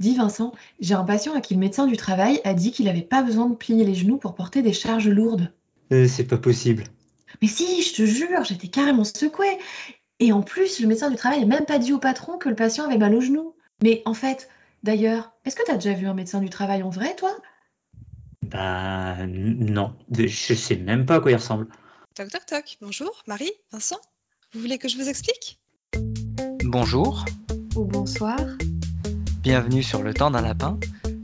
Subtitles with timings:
[0.00, 3.02] Dis Vincent, j'ai un patient à qui le médecin du travail a dit qu'il n'avait
[3.02, 5.52] pas besoin de plier les genoux pour porter des charges lourdes.
[5.92, 6.84] Euh, c'est pas possible.
[7.42, 9.58] Mais si, je te jure, j'étais carrément secouée.
[10.18, 12.54] Et en plus, le médecin du travail n'a même pas dit au patron que le
[12.54, 13.54] patient avait mal aux genoux.
[13.82, 14.48] Mais en fait,
[14.82, 17.36] d'ailleurs, est-ce que tu as déjà vu un médecin du travail en vrai, toi?
[18.42, 21.68] Bah non, je sais même pas à quoi il ressemble.
[22.14, 24.00] Toc toc toc, bonjour, Marie, Vincent,
[24.54, 25.60] vous voulez que je vous explique?
[26.64, 27.26] Bonjour.
[27.76, 28.40] Ou bonsoir.
[29.42, 30.78] Bienvenue sur Le Temps d'un Lapin,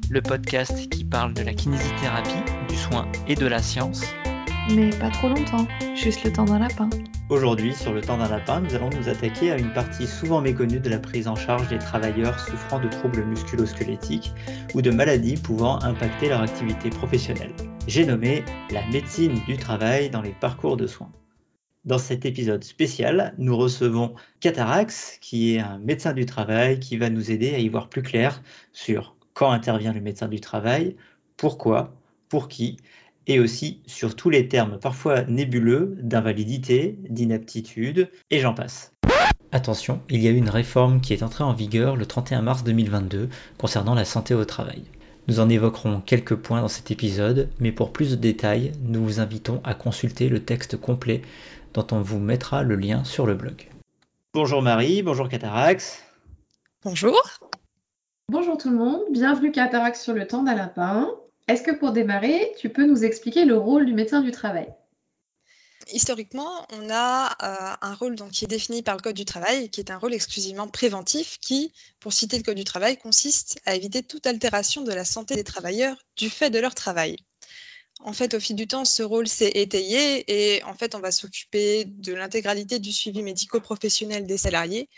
[0.09, 2.31] le podcast qui parle de la kinésithérapie,
[2.67, 4.07] du soin et de la science.
[4.75, 6.89] Mais pas trop longtemps, juste le temps d'un lapin.
[7.29, 10.81] Aujourd'hui, sur Le Temps d'un Lapin, nous allons nous attaquer à une partie souvent méconnue
[10.81, 14.33] de la prise en charge des travailleurs souffrant de troubles musculo-squelettiques
[14.73, 17.53] ou de maladies pouvant impacter leur activité professionnelle.
[17.87, 21.13] J'ai nommé la médecine du travail dans les parcours de soins.
[21.87, 27.11] Dans cet épisode spécial, nous recevons Catarax, qui est un médecin du travail qui va
[27.11, 30.97] nous aider à y voir plus clair sur quand intervient le médecin du travail,
[31.37, 31.95] pourquoi,
[32.29, 32.77] pour qui,
[33.29, 38.93] et aussi sur tous les termes parfois nébuleux d'invalidité, d'inaptitude, et j'en passe.
[39.53, 42.65] Attention, il y a eu une réforme qui est entrée en vigueur le 31 mars
[42.65, 43.29] 2022
[43.59, 44.83] concernant la santé au travail.
[45.29, 49.21] Nous en évoquerons quelques points dans cet épisode, mais pour plus de détails, nous vous
[49.21, 51.23] invitons à consulter le texte complet
[51.77, 53.69] dont on vous mettra le lien sur le blog.
[54.33, 56.03] Bonjour Marie, bonjour Catarax.
[56.83, 57.21] Bonjour.
[58.31, 61.11] Bonjour tout le monde, bienvenue Catarax sur le temps d'un lapin.
[61.49, 64.73] Est-ce que pour démarrer, tu peux nous expliquer le rôle du médecin du travail?
[65.93, 69.69] Historiquement, on a euh, un rôle donc, qui est défini par le Code du travail,
[69.71, 73.77] qui est un rôle exclusivement préventif, qui, pour citer le Code du travail, consiste à
[73.77, 77.19] éviter toute altération de la santé des travailleurs du fait de leur travail.
[78.01, 81.11] En fait, au fil du temps, ce rôle s'est étayé et en fait, on va
[81.11, 84.89] s'occuper de l'intégralité du suivi médico-professionnel des salariés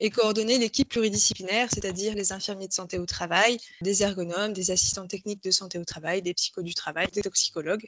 [0.00, 5.06] et coordonner l'équipe pluridisciplinaire, c'est-à-dire les infirmiers de santé au travail, des ergonomes, des assistants
[5.06, 7.86] techniques de santé au travail, des psychos du travail, des toxicologues.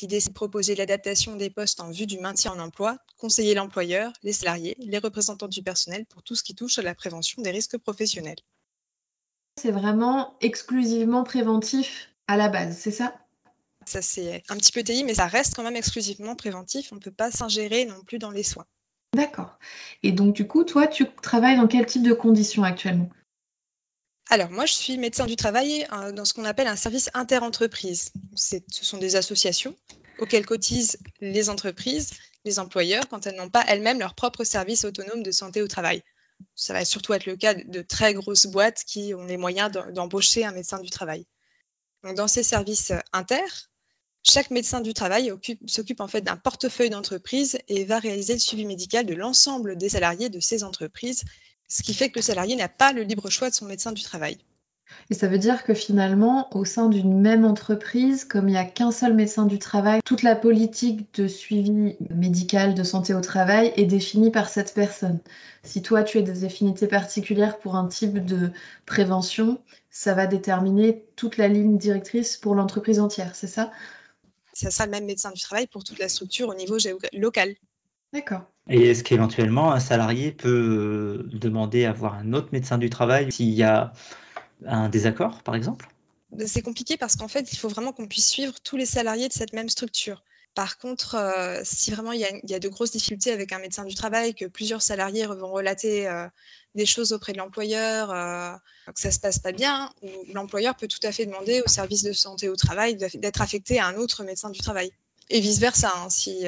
[0.00, 4.12] L'idée, c'est de proposer l'adaptation des postes en vue du maintien en emploi, conseiller l'employeur,
[4.22, 7.50] les salariés, les représentants du personnel pour tout ce qui touche à la prévention des
[7.50, 8.38] risques professionnels.
[9.60, 13.14] C'est vraiment exclusivement préventif à la base, c'est ça?
[13.88, 16.92] Ça, c'est un petit peu TI, mais ça reste quand même exclusivement préventif.
[16.92, 18.66] On ne peut pas s'ingérer non plus dans les soins.
[19.14, 19.58] D'accord.
[20.02, 23.08] Et donc, du coup, toi, tu travailles dans quel type de conditions actuellement?
[24.28, 28.12] Alors, moi, je suis médecin du travail euh, dans ce qu'on appelle un service interentreprise.
[28.36, 29.74] Ce sont des associations
[30.18, 32.10] auxquelles cotisent les entreprises,
[32.44, 36.02] les employeurs, quand elles n'ont pas elles-mêmes leur propre service autonome de santé au travail.
[36.54, 40.44] Ça va surtout être le cas de très grosses boîtes qui ont les moyens d'embaucher
[40.44, 41.24] un médecin du travail.
[42.04, 43.42] Donc, dans ces services inter,
[44.22, 45.32] chaque médecin du travail
[45.66, 49.88] s'occupe en fait d'un portefeuille d'entreprise et va réaliser le suivi médical de l'ensemble des
[49.88, 51.24] salariés de ces entreprises,
[51.68, 54.02] ce qui fait que le salarié n'a pas le libre choix de son médecin du
[54.02, 54.38] travail.
[55.10, 58.64] Et ça veut dire que finalement, au sein d'une même entreprise, comme il n'y a
[58.64, 63.72] qu'un seul médecin du travail, toute la politique de suivi médical de santé au travail
[63.76, 65.20] est définie par cette personne.
[65.62, 68.50] Si toi, tu as des affinités particulières pour un type de
[68.86, 73.70] prévention, ça va déterminer toute la ligne directrice pour l'entreprise entière, c'est ça?
[74.58, 76.76] Ça sera le même médecin du travail pour toute la structure au niveau
[77.12, 77.54] local.
[78.12, 78.42] D'accord.
[78.68, 80.48] Et est-ce qu'éventuellement un salarié peut
[81.30, 83.92] euh, demander à avoir un autre médecin du travail s'il y a
[84.66, 85.88] un désaccord, par exemple?
[86.44, 89.32] C'est compliqué parce qu'en fait, il faut vraiment qu'on puisse suivre tous les salariés de
[89.32, 90.24] cette même structure.
[90.54, 93.94] Par contre, euh, si vraiment il y, a, de grosses difficultés avec un médecin du
[93.94, 96.26] travail, que plusieurs salariés vont relater euh,
[96.74, 98.52] des choses auprès de l'employeur, euh,
[98.92, 99.92] que ça se passe pas bien,
[100.34, 103.86] l'employeur peut tout à fait demander au service de santé au travail d'être affecté à
[103.86, 104.90] un autre médecin du travail.
[105.30, 105.92] Et vice-versa.
[105.94, 106.46] Hein, si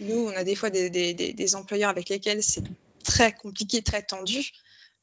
[0.00, 2.64] nous, on a des fois des, employeurs avec lesquels c'est
[3.04, 4.50] très compliqué, très tendu,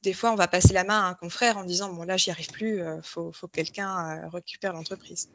[0.02, 2.32] des fois, on va passer la main à un confrère en disant Bon, là, j'y
[2.32, 5.30] arrive plus, il faut, faut, que quelqu'un récupère l'entreprise.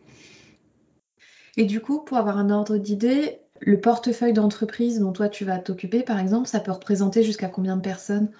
[1.56, 5.58] Et du coup, pour avoir un ordre d'idée, le portefeuille d'entreprise dont toi tu vas
[5.58, 8.32] t'occuper, par exemple, ça peut représenter jusqu'à combien de personnes?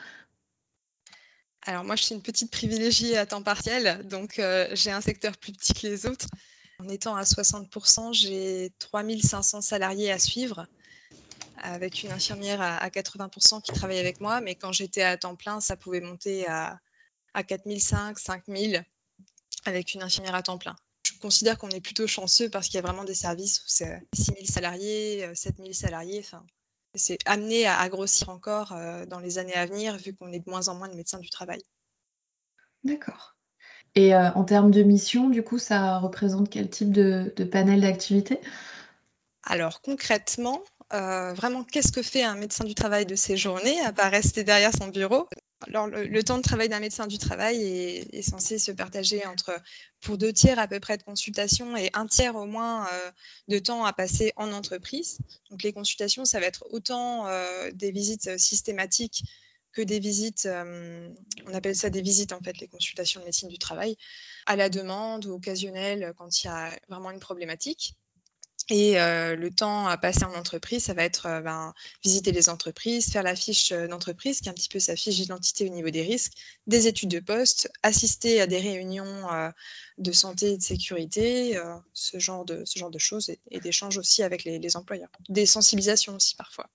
[1.65, 5.37] Alors moi, je suis une petite privilégiée à temps partiel, donc euh, j'ai un secteur
[5.37, 6.27] plus petit que les autres.
[6.81, 10.67] En étant à 60%, j'ai 3500 salariés à suivre,
[11.59, 15.61] avec une infirmière à, 80% qui travaille avec moi, mais quand j'étais à temps plein,
[15.61, 16.81] ça pouvait monter à,
[17.35, 18.85] à 4500, 5000
[19.65, 20.75] avec une infirmière à temps plein
[21.23, 24.25] considère qu'on est plutôt chanceux parce qu'il y a vraiment des services où c'est 6
[24.25, 26.21] 000 salariés, 7 000 salariés.
[26.23, 26.45] Enfin,
[26.95, 30.51] c'est amené à, grossir encore euh, dans les années à venir vu qu'on est de
[30.51, 31.63] moins en moins de médecins du travail.
[32.85, 33.37] D'accord.
[33.95, 38.41] Et euh, en termes de mission, du coup, ça représente quel type de, panel d'activité?
[39.45, 43.93] Alors concrètement, euh, vraiment, qu'est-ce que fait un médecin du travail de ses journées à
[43.93, 45.29] part rester derrière son bureau?
[45.69, 49.57] Alors, le, temps de travail d'un médecin du travail est, censé se partager entre
[50.01, 53.11] pour deux tiers à peu près de consultation et un tiers au moins euh,
[53.49, 55.19] de temps à passer en entreprise.
[55.51, 59.25] Donc, les consultations, ça va être autant euh, des visites systématiques
[59.73, 60.47] que des visites,
[61.47, 63.97] on appelle ça des visites en fait, les consultations de médecine du travail,
[64.45, 67.97] à la demande ou occasionnelles quand il y a vraiment une problématique.
[68.71, 71.75] Et euh, le temps à passer en entreprise, ça va être euh, ben,
[72.05, 75.17] visiter les entreprises, faire la fiche euh, d'entreprise, qui est un petit peu sa fiche
[75.17, 76.33] d'identité au niveau des risques,
[76.67, 79.53] des études de poste, assister à des réunions
[79.99, 81.59] de santé et de sécurité,
[81.93, 82.65] ce, genre de,
[82.99, 85.11] choses, et, d'échanges aussi avec les, employeurs.
[85.29, 86.69] Des sensibilisations aussi parfois.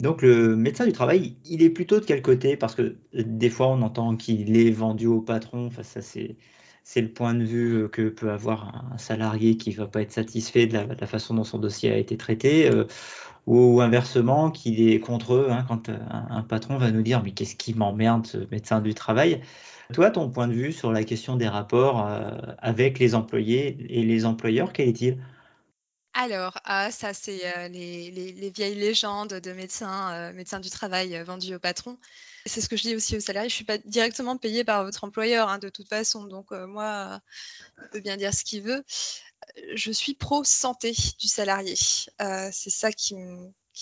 [0.00, 2.56] Donc le médecin du travail, il est plutôt de quel côté?
[2.56, 5.70] Parce que des fois, on entend qu'il est vendu au patron.
[5.82, 6.36] Ça, c'est
[6.84, 10.12] c'est le point de vue que peut avoir un salarié qui ne va pas être
[10.12, 12.84] satisfait de la, façon dont son dossier a été traité, euh,
[13.46, 17.56] ou inversement, qu'il est contre eux, hein, quand un, patron va nous dire mais qu'est-ce
[17.56, 19.40] qui m'emmerde ce médecin du travail?
[19.92, 24.02] Toi, ton point de vue sur la question des rapports euh, avec les employés et
[24.04, 25.18] les employeurs, quel est-il?
[26.14, 31.58] Alors, ah, ça, c'est euh, les, vieilles légendes de médecins, médecins du travail vendus au
[31.58, 31.98] patron.
[32.46, 33.48] C'est ce que je dis aussi aux salariés.
[33.48, 36.24] Je ne suis pas directement payée par votre employeur hein, de toute façon.
[36.24, 37.20] Donc, euh, moi,
[37.82, 38.84] il peut bien dire ce qu'il veut.
[39.74, 41.74] Je suis pro-santé du salarié.
[42.20, 43.14] Euh, c'est ça qui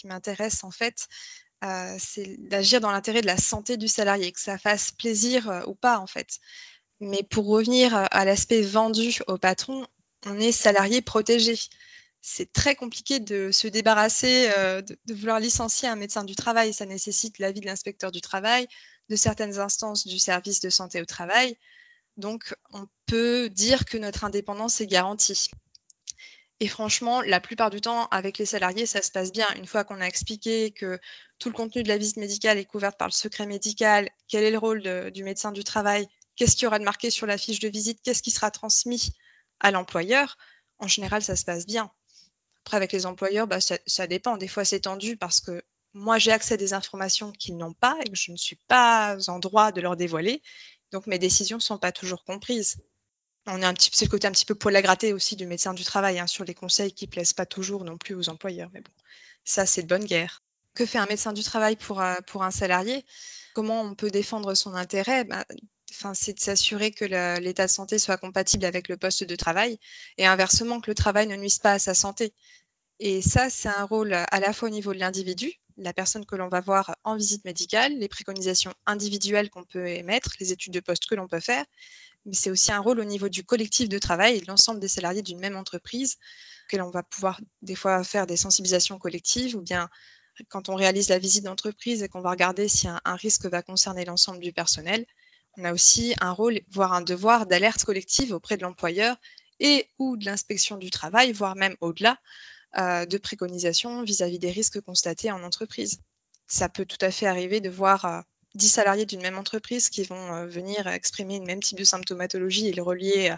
[0.05, 1.09] m'intéresse en fait.
[1.65, 5.75] Euh, c'est d'agir dans l'intérêt de la santé du salarié, que ça fasse plaisir ou
[5.75, 6.39] pas en fait.
[7.01, 9.87] Mais pour revenir à l'aspect vendu au patron,
[10.27, 11.59] on est salarié protégé
[12.21, 16.73] c'est très compliqué de se débarrasser, euh, de, vouloir licencier un médecin du travail.
[16.73, 18.69] Ça nécessite l'avis de l'inspecteur du travail,
[19.09, 21.57] de certaines instances du service de santé au travail.
[22.17, 25.49] Donc, on peut dire que notre indépendance est garantie.
[26.63, 29.47] Et franchement, la plupart du temps, avec les salariés, ça se passe bien.
[29.57, 30.99] Une fois qu'on a expliqué que
[31.39, 34.51] tout le contenu de la visite médicale est couvert par le secret médical, quel est
[34.51, 36.07] le rôle du médecin du travail,
[36.37, 39.13] qu'est-ce qu'il y aura de marqué sur la fiche de visite, qu'est-ce qui sera transmis
[39.61, 40.37] à l'employeur,
[40.79, 41.91] en général, ça se passe bien.
[42.65, 44.37] Après, avec les employeurs, bah, ça, dépend.
[44.37, 45.63] Des fois, c'est tendu parce que
[45.95, 49.17] moi, j'ai accès à des informations qu'ils n'ont pas et que je ne suis pas
[49.29, 50.43] en droit de leur dévoiler.
[50.93, 52.79] Donc, mes décisions ne sont pas toujours comprises.
[53.47, 55.47] On est un petit, c'est le côté un petit peu poil à gratter aussi du
[55.47, 58.29] médecin du travail hein, sur les conseils qui ne plaisent pas toujours non plus aux
[58.29, 58.71] employeurs.
[58.73, 58.93] Mais bon,
[59.45, 60.43] ça, c'est de bonne guerre.
[60.75, 63.05] Que fait un médecin du travail pour, euh, un salarié?
[63.55, 65.25] Comment on peut défendre son intérêt?
[65.25, 65.45] Bah,
[66.15, 67.05] c'est de s'assurer que
[67.41, 69.79] l'état de santé soit compatible avec le poste de travail
[70.19, 72.33] et inversement que le travail ne nuise pas à sa santé.
[72.99, 76.37] Et ça, c'est un rôle à la fois au niveau de l'individu, la personne que
[76.37, 80.81] l'on va voir en visite médicale, les préconisations individuelles qu'on peut émettre, les études de
[80.81, 81.65] poste que l'on peut faire,
[82.27, 85.23] mais c'est aussi un rôle au niveau du collectif de travail de l'ensemble des salariés
[85.23, 86.17] d'une même entreprise,
[86.69, 89.89] que l'on va pouvoir des fois faire des sensibilisations collectives ou bien
[90.49, 94.05] quand on réalise la visite d'entreprise et qu'on va regarder si un risque va concerner
[94.05, 95.05] l'ensemble du personnel,
[95.57, 99.17] on a aussi un rôle, voire un devoir d'alerte collective auprès de l'employeur
[99.59, 102.19] et ou de l'inspection du travail, voire même au-delà,
[102.79, 106.01] euh, de préconisations vis-à-vis des risques constatés en entreprise.
[106.47, 108.25] Ça peut tout à fait arriver de voir
[108.55, 111.85] 10 euh, salariés d'une même entreprise qui vont euh, venir exprimer une même type de
[111.85, 113.35] symptomatologie et le relier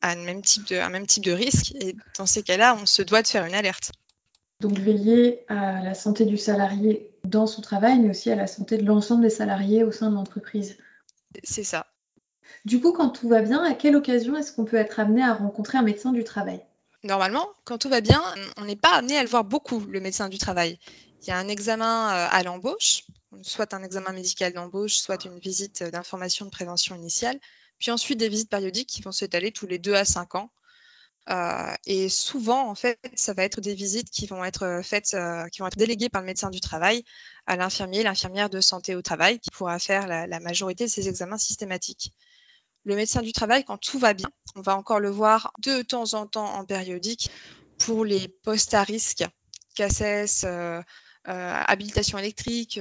[0.00, 1.74] à un même type de, un même type de risque.
[1.76, 3.92] Et dans ces cas-là, on se doit de faire une alerte.
[4.60, 8.76] Donc veiller à la santé du salarié dans son travail, mais aussi à la santé
[8.76, 10.76] de l'ensemble des salariés au sein de l'entreprise.
[11.44, 11.86] C'est ça.
[12.64, 15.34] Du coup, quand tout va bien, à quelle occasion est-ce qu'on peut être amené à
[15.34, 16.64] rencontrer un médecin du travail?
[17.04, 18.22] Normalement, quand tout va bien,
[18.56, 20.78] on n'est pas amené à le voir beaucoup, le médecin du travail.
[21.22, 23.02] Il y a un examen euh, à l'embauche,
[23.42, 27.38] soit un examen médical d'embauche, soit une visite d'information de prévention initiale,
[27.78, 30.50] puis ensuite des visites périodiques qui vont s'étaler tous les deux à cinq ans.
[31.30, 35.46] Euh, et souvent, en fait, ça va être des visites qui vont être faites, euh,
[35.48, 37.04] qui vont être déléguées par le médecin du travail
[37.46, 41.38] à l'infirmier, l'infirmière de santé au travail, qui pourra faire la, majorité de ces examens
[41.38, 42.12] systématiques.
[42.84, 46.14] Le médecin du travail, quand tout va bien, on va encore le voir de temps
[46.14, 47.30] en temps en périodique
[47.78, 49.24] pour les postes à risque,
[49.74, 50.82] CACES, euh,
[51.26, 52.80] habilitation électrique,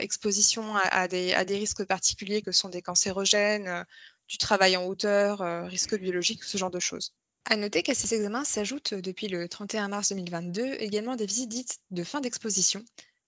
[0.00, 3.84] exposition à, des, à, des, risques particuliers que sont des cancérogènes,
[4.28, 5.38] du travail en hauteur,
[5.68, 7.12] risques biologiques, ce genre de choses.
[7.48, 11.78] À noter qu'à ces examens s'ajoutent depuis le 31 mars 2022 également des visites dites
[11.92, 12.84] de fin d'exposition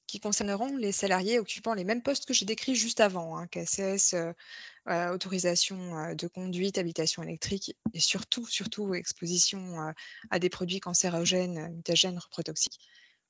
[0.08, 4.14] qui concerneront les salariés occupant les mêmes postes que j'ai décrits juste avant, hein, KSS,
[4.14, 4.32] euh,
[4.88, 9.94] euh, autorisation euh, de conduite, habitation électrique et surtout, surtout exposition
[10.30, 12.80] à des produits cancérogènes, mutagènes, reprotoxiques.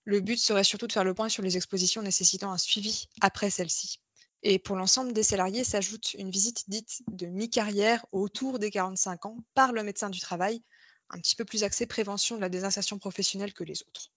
[0.04, 3.50] Le but serait surtout de faire le point sur les expositions nécessitant un suivi après
[3.50, 4.00] celle-ci.
[4.42, 9.36] Et pour l'ensemble des salariés s'ajoute une visite dite de mi-carrière autour des 45 ans
[9.52, 10.62] par le médecin du travail
[11.10, 14.10] un petit peu plus axé prévention de la désinsertion professionnelle que les autres.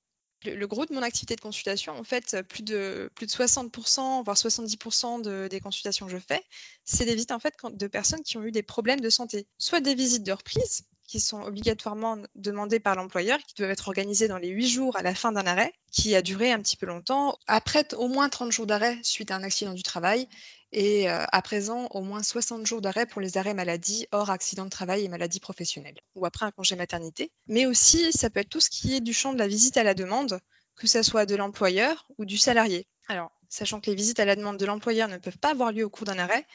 [0.44, 4.36] Le, gros de mon activité de consultation, en fait, plus de, plus de 60%, voire
[4.36, 6.44] 70% des consultations que je fais,
[6.84, 9.46] c'est des visites en fait, de personnes qui ont eu des problèmes de santé.
[9.60, 14.30] Soit des visites de reprise, qui sont obligatoirement demandées par l'employeur, qui doivent être organisées
[14.30, 16.86] dans les 8 jours à la fin d'un arrêt, qui a duré un petit peu
[16.86, 20.30] longtemps, après au moins 30 jours d'arrêt suite à un accident du travail,
[20.72, 24.66] et euh, à présent au moins 60 jours d'arrêt pour les arrêts maladie hors accident
[24.66, 27.32] de travail et maladie professionnelle, ou après un congé maternité.
[27.48, 29.84] Mais aussi, ça peut être tout ce qui est du champ de la visite à
[29.84, 30.40] la demande,
[30.76, 32.88] que ce soit de l'employeur ou du salarié.
[33.08, 35.84] Alors, sachant que les visites à la demande de l'employeur ne peuvent pas avoir lieu
[35.84, 36.46] au cours d'un arrêt,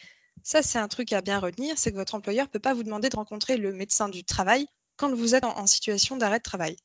[0.43, 2.83] ça, c'est un truc à bien retenir, c'est que votre employeur ne peut pas vous
[2.83, 6.77] demander de rencontrer le médecin du travail quand vous êtes en, situation d'arrêt de travail.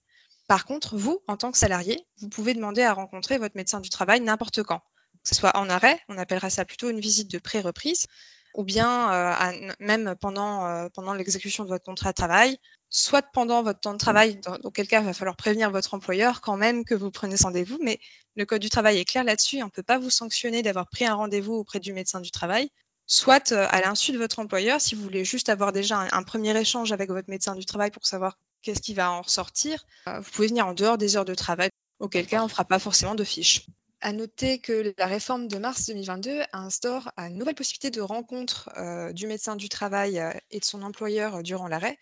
[0.47, 3.89] Par contre, vous, en tant que salarié, vous pouvez demander à rencontrer votre médecin du
[3.89, 4.81] travail n'importe quand.
[5.24, 8.08] Que ce soit en arrêt, on appellera ça plutôt une visite de pré-reprise,
[8.54, 12.58] ou bien euh, même pendant, euh, pendant l'exécution de votre contrat de travail,
[12.90, 16.42] soit pendant votre temps de travail, dans, auquel cas il va falloir prévenir votre employeur
[16.42, 18.00] quand même que vous prenez rendez-vous, mais
[18.36, 21.06] le Code du travail est clair là-dessus, on ne peut pas vous sanctionner d'avoir pris
[21.06, 22.70] un rendez-vous auprès du médecin du travail
[23.12, 26.58] soit euh, à l'insu de votre employeur, si vous voulez juste avoir déjà un, premier
[26.58, 30.48] échange avec votre médecin du travail pour savoir qu'est-ce qui va en ressortir, vous pouvez
[30.48, 33.25] venir en dehors des heures de travail, auquel cas on ne fera pas forcément de
[33.25, 33.66] fiche.
[34.01, 39.13] À noter que la réforme de mars 2022 instaure une nouvelle possibilité de rencontre euh,
[39.13, 41.98] du médecin du travail et de son employeur durant l'arrêt,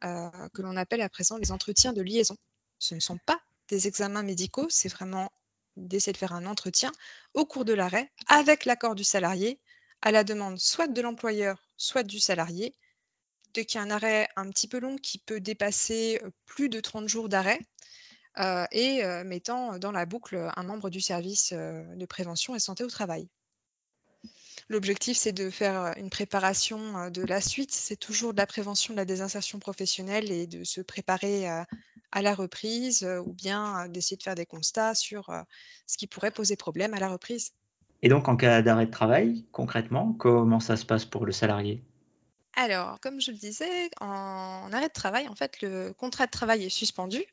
[0.00, 2.36] que l'on appelle à présent les entretiens de liaison.
[2.80, 5.30] Ce ne sont pas des examens médicaux, c'est vraiment
[5.76, 6.92] d'essayer de faire un entretien
[7.34, 9.60] au cours de l'arrêt avec l'accord du salarié
[10.02, 12.74] à la demande soit de l'employeur, soit du salarié,
[13.54, 16.80] dès qu'il y a un arrêt un petit peu long qui peut dépasser plus de
[16.80, 17.60] 30 jours d'arrêt,
[18.36, 23.28] et mettant dans la boucle un membre du service de prévention et santé au travail.
[24.68, 27.72] L'objectif, c'est de faire une préparation de la suite.
[27.72, 31.66] C'est toujours de la prévention de la désinsertion professionnelle et de se préparer à,
[32.10, 35.30] à la reprise ou bien d'essayer de faire des constats sur
[35.86, 37.50] ce qui pourrait poser problème à la reprise.
[38.02, 41.84] Et donc, en cas d'arrêt de travail, concrètement, comment ça se passe pour le salarié?
[42.54, 46.64] Alors, comme je le disais, en arrêt de travail, en fait, le contrat de travail
[46.64, 47.24] est suspendu.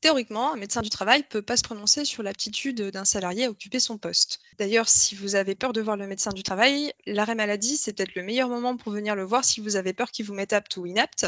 [0.00, 3.50] Théoriquement, un médecin du travail ne peut pas se prononcer sur l'aptitude d'un salarié à
[3.50, 4.38] occuper son poste.
[4.56, 8.14] D'ailleurs, si vous avez peur de voir le médecin du travail, l'arrêt maladie, c'est peut-être
[8.14, 10.76] le meilleur moment pour venir le voir si vous avez peur qu'il vous mette apte
[10.76, 11.26] ou inapte,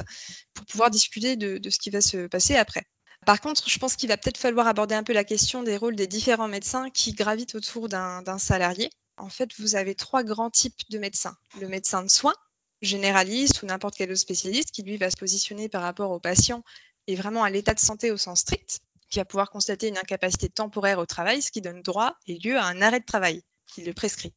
[0.55, 2.85] pour pouvoir discuter de, ce qui va se passer après.
[3.27, 5.97] Par contre, je pense qu'il va peut-être falloir aborder un peu la question des rôles
[5.97, 8.89] des différents médecins qui gravitent autour d'un salarié.
[9.17, 11.37] En fait, vous avez trois grands types de médecins.
[11.61, 12.37] Le médecin de soins,
[12.83, 16.63] généraliste ou n'importe quel autre spécialiste qui, lui, va se positionner par rapport au patient
[17.07, 18.81] et vraiment à l'état de santé au sens strict,
[19.11, 22.57] qui va pouvoir constater une incapacité temporaire au travail, ce qui donne droit et lieu
[22.57, 24.33] à un arrêt de travail qui le prescrit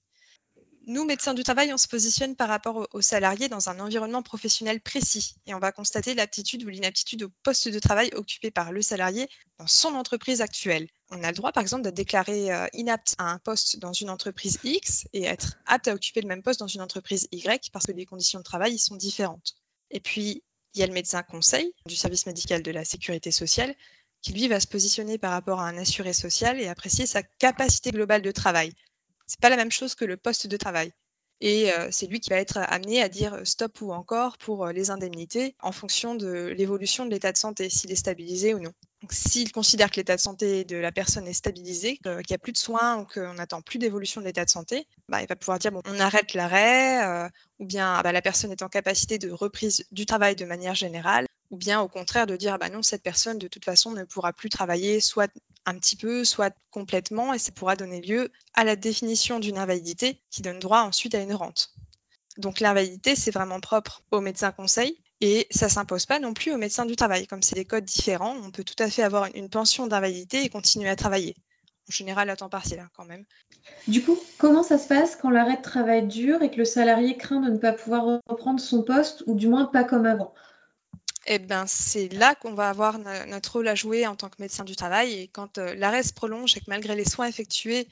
[0.86, 4.82] nous, médecins du travail, on se positionne par rapport aux salariés dans un environnement professionnel
[4.82, 8.82] précis et on va constater l'aptitude ou l'inaptitude au poste de travail occupé par le
[8.82, 9.29] salarié
[9.60, 10.88] dans son entreprise actuelle.
[11.10, 14.10] On a le droit, par exemple, d'être déclaré euh, inapte à un poste dans une
[14.10, 17.86] entreprise X et être apte à occuper le même poste dans une entreprise Y parce
[17.86, 19.55] que les conditions de travail y sont différentes.
[19.89, 20.43] Et puis,
[20.74, 23.75] il y a le médecin conseil du service médical de la sécurité sociale
[24.22, 27.92] qui, lui, va se positionner par rapport à un assuré social et apprécier sa capacité
[27.92, 28.74] globale de travail
[29.25, 30.92] c'est pas la même chose que le poste de travail.
[31.42, 34.72] Et euh, c'est lui qui va être amené à dire stop ou encore pour euh,
[34.72, 38.74] les indemnités en fonction de l'évolution de l'état de santé, s'il est stabilisé ou non.
[39.10, 42.53] S'il considère que l'état de santé de la personne est stabilisé, qu'il n'y a plus
[42.53, 45.60] de soins ou qu'on n'attend plus d'évolution de l'état de santé, bah, il va pouvoir
[45.60, 47.29] dire on arrête l'arrêt, euh,
[47.60, 50.75] ou bien ah bah, la personne est en capacité de reprise du travail de manière
[50.75, 54.03] générale, ou bien au contraire de dire bah non, cette personne de toute façon ne
[54.05, 55.31] pourra plus travailler soit
[55.65, 60.22] un petit peu, soit complètement, et ça pourra donner lieu à la définition d'une invalidité
[60.29, 61.74] qui donne droit ensuite à une rente.
[62.38, 66.58] Donc l'invalidité, c'est vraiment propre au médecin conseil et ça s'impose pas non plus au
[66.58, 67.27] médecin du travail.
[67.27, 70.50] Comme c'est des codes différents, on peut tout à fait avoir une pension d'invalidité et
[70.50, 71.38] continuer à travailler.
[71.88, 73.24] En général, à temps partiel hein, quand même.
[73.88, 77.15] Du coup, comment ça se passe quand l'arrêt de travail dure et que le salarié
[77.15, 80.34] craint de ne pas pouvoir reprendre son poste ou du moins pas comme avant?
[81.25, 84.65] Eh ben, c'est là qu'on va avoir notre rôle à jouer en tant que médecin
[84.65, 85.13] du travail.
[85.13, 87.88] Et quand euh, l'arrêt se prolonge et que malgré les soins effectués,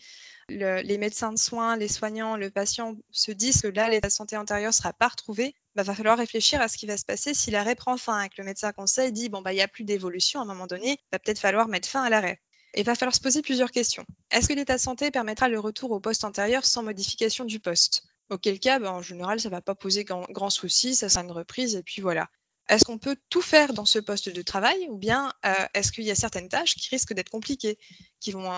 [0.49, 4.35] les médecins de soins, les soignants, le patient se disent que là, l'état de santé
[4.35, 7.33] antérieur ne sera pas retrouvé, bah, va falloir réfléchir à ce qui va se passer
[7.33, 9.67] si l'arrêt prend fin et que le médecin conseil dit bon, bah, il n'y a
[9.67, 12.41] plus d'évolution à un moment donné, va peut-être falloir mettre fin à l'arrêt.
[12.73, 14.05] Et il va falloir se poser plusieurs questions.
[14.31, 18.03] Est-ce que l'état de santé permettra le retour au poste antérieur sans modification du poste?
[18.29, 21.23] Auquel cas, bah, en général, ça ne va pas poser grand, grand souci, ça sera
[21.23, 22.29] une reprise et puis voilà.
[22.69, 26.05] Est-ce qu'on peut tout faire dans ce poste de travail ou bien euh, est-ce qu'il
[26.05, 27.77] y a certaines tâches qui risquent d'être compliquées,
[28.21, 28.49] qui vont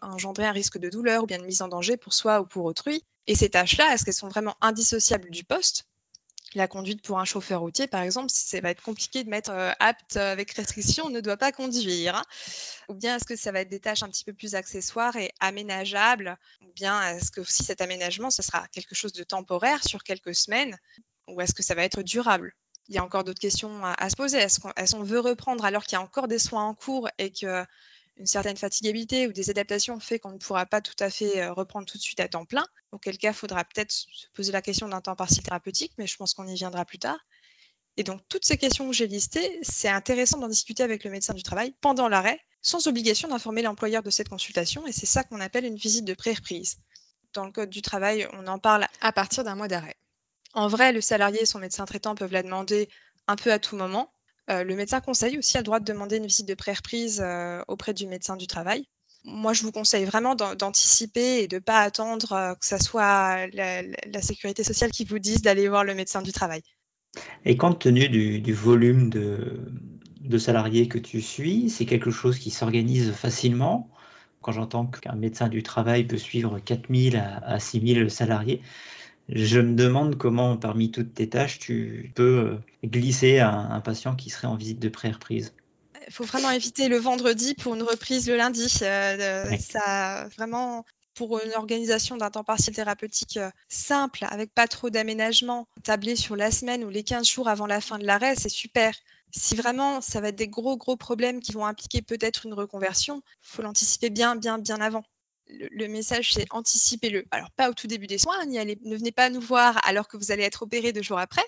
[0.00, 2.64] engendrer un risque de douleur ou bien de mise en danger pour soi ou pour
[2.64, 3.04] autrui?
[3.26, 5.86] Et ces tâches-là, est-ce qu'elles sont vraiment indissociables du poste?
[6.54, 9.72] La conduite pour un chauffeur routier, par exemple, ça va être compliqué de mettre euh,
[9.80, 12.16] apte avec restriction, ne doit pas conduire.
[12.16, 12.24] Hein.
[12.88, 15.30] Ou bien est-ce que ça va être des tâches un petit peu plus accessoires et
[15.40, 20.02] aménageables Ou bien est-ce que si cet aménagement, ce sera quelque chose de temporaire sur
[20.02, 20.78] quelques semaines
[21.28, 22.52] Ou est-ce que ça va être durable?
[22.88, 24.38] Il y a encore d'autres questions à, se poser.
[24.38, 27.66] Est-ce qu'on veut reprendre alors qu'il y a encore des soins en cours et que
[28.18, 31.52] une certaine fatigabilité ou des adaptations fait qu'on ne pourra pas tout à fait euh,
[31.52, 32.66] reprendre tout de suite à temps plein.
[32.92, 36.16] Auquel cas, il faudra peut-être se poser la question d'un temps partiel thérapeutique, mais je
[36.16, 37.18] pense qu'on y viendra plus tard.
[37.96, 41.34] Et donc, toutes ces questions que j'ai listées, c'est intéressant d'en discuter avec le médecin
[41.34, 45.40] du travail pendant l'arrêt, sans obligation d'informer l'employeur de cette consultation, et c'est ça qu'on
[45.40, 46.78] appelle une visite de pré-reprise.
[47.34, 49.96] Dans le Code du travail, on en parle à partir d'un mois d'arrêt.
[50.54, 52.88] En vrai, le salarié et son médecin traitant peuvent la demander
[53.26, 54.12] un peu à tout moment,
[54.50, 57.62] euh, le médecin conseil aussi a le droit de demander une visite de pré-reprise euh,
[57.68, 58.84] auprès du médecin du travail.
[59.24, 63.46] Moi, je vous conseille vraiment d'anticiper et de ne pas attendre euh, que ce soit
[63.48, 66.62] la, sécurité sociale qui vous dise d'aller voir le médecin du travail.
[67.44, 73.12] Et compte tenu du, volume de, salariés que tu suis, c'est quelque chose qui s'organise
[73.12, 73.90] facilement?
[74.40, 78.62] Quand j'entends qu'un médecin du travail peut suivre 4000 à, à 6000 salariés,
[79.28, 84.16] je me demande comment, parmi toutes tes tâches, tu peux euh, glisser un, un patient
[84.16, 85.52] qui serait en visite de pré-reprise.
[86.06, 88.66] Il faut vraiment éviter le vendredi pour une reprise le lundi.
[88.80, 94.88] Euh, ça, vraiment, pour une organisation d'un temps partiel thérapeutique euh, simple, avec pas trop
[94.88, 98.48] d'aménagement, tablé sur la semaine ou les 15 jours avant la fin de l'arrêt, c'est
[98.48, 98.94] super.
[99.30, 103.22] Si vraiment ça va être des gros, gros problèmes qui vont impliquer peut-être une reconversion,
[103.26, 105.04] il faut l'anticiper bien, bien, bien avant
[105.48, 107.24] le, message, c'est anticipez-le.
[107.30, 110.30] Alors, pas au tout début des soins, ne venez pas nous voir alors que vous
[110.32, 111.44] allez être opéré deux jours après.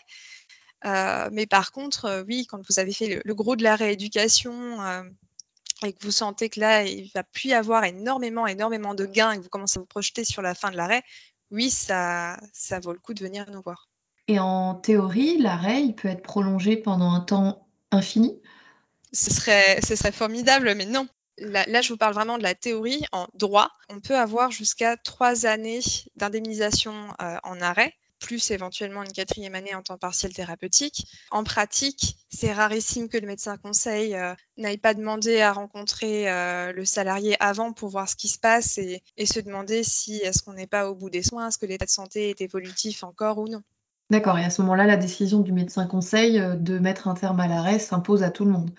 [0.87, 4.81] Euh, mais par contre, euh, oui, quand vous avez fait le, gros de la rééducation
[4.81, 5.03] euh,
[5.85, 9.33] et que vous sentez que là, il va plus y avoir énormément, énormément de gains
[9.33, 11.03] et que vous commencez à vous projeter sur la fin de l'arrêt,
[11.51, 13.89] oui, ça, ça vaut le coup de venir nous voir.
[14.29, 18.41] Et en théorie, l'arrêt, il peut être prolongé pendant un temps infini?
[19.13, 21.09] Ce serait, ce serait formidable, mais non
[21.41, 23.05] là, je vous parle vraiment de la théorie.
[23.13, 25.81] En droit, on peut avoir jusqu'à trois années
[26.17, 31.07] d'indemnisation euh, en arrêt plus éventuellement une quatrième année en temps partiel thérapeutique.
[31.31, 36.71] En pratique, c'est rarissime que le médecin conseil euh, n'aille pas demander à rencontrer euh,
[36.75, 40.53] le salarié avant pour voir ce qui se passe et, se demander si est-ce qu'on
[40.53, 43.49] n'est pas au bout des soins, est-ce que l'état de santé est évolutif encore ou
[43.49, 43.63] non.
[44.11, 47.49] D'accord, et à ce moment-là, la décision du médecin conseil de mettre un terme à
[47.49, 48.71] l'arrêt s'impose à tout le monde.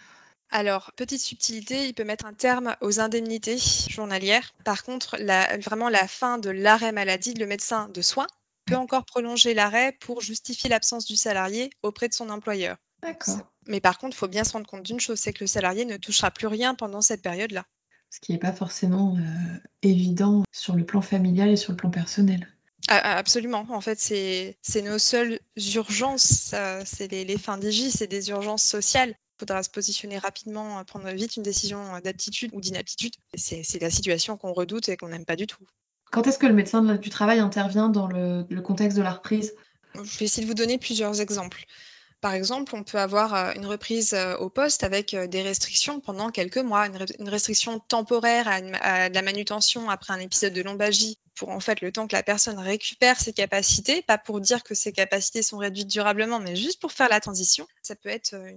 [0.51, 3.57] Alors, petite subtilité, il peut mettre un terme aux indemnités
[3.89, 4.53] journalières.
[4.65, 5.17] Par contre,
[5.61, 8.27] vraiment la fin de l'arrêt maladie, le médecin de soins
[8.65, 12.75] peut encore prolonger l'arrêt pour justifier l'absence du salarié auprès de son employeur.
[13.01, 13.39] D'accord.
[13.67, 15.85] Mais par contre, il faut bien se rendre compte d'une chose, c'est que le salarié
[15.85, 17.65] ne touchera plus rien pendant cette période-là.
[18.09, 21.89] Ce qui n'est pas forcément euh, évident sur le plan familial et sur le plan
[21.89, 22.45] personnel.
[22.89, 23.65] Ah, ah, absolument.
[23.69, 25.39] En fait, c'est nos seules
[25.75, 26.53] urgences.
[26.83, 31.09] c'est les, les, fins d'IJ, c'est des urgences sociales faudra se positionner rapidement, euh, prendre
[31.09, 33.13] vite une décision euh, d'aptitude ou d'inaptitude.
[33.35, 35.65] C'est la situation qu'on redoute et qu'on n'aime pas du tout.
[36.11, 39.53] Quand est-ce que le médecin du travail intervient dans le, contexte de la reprise?
[39.95, 41.65] Je vais essayer de vous donner plusieurs exemples.
[42.21, 46.57] Par exemple, on peut avoir euh, une reprise au poste avec des restrictions pendant quelques
[46.57, 51.81] mois, une, restriction temporaire à, la manutention après un épisode de lombalgie pour en fait
[51.81, 55.57] le temps que la personne récupère ses capacités, pas pour dire que ses capacités sont
[55.57, 57.67] réduites durablement, mais juste pour faire la transition.
[57.81, 58.51] Ça peut être euh,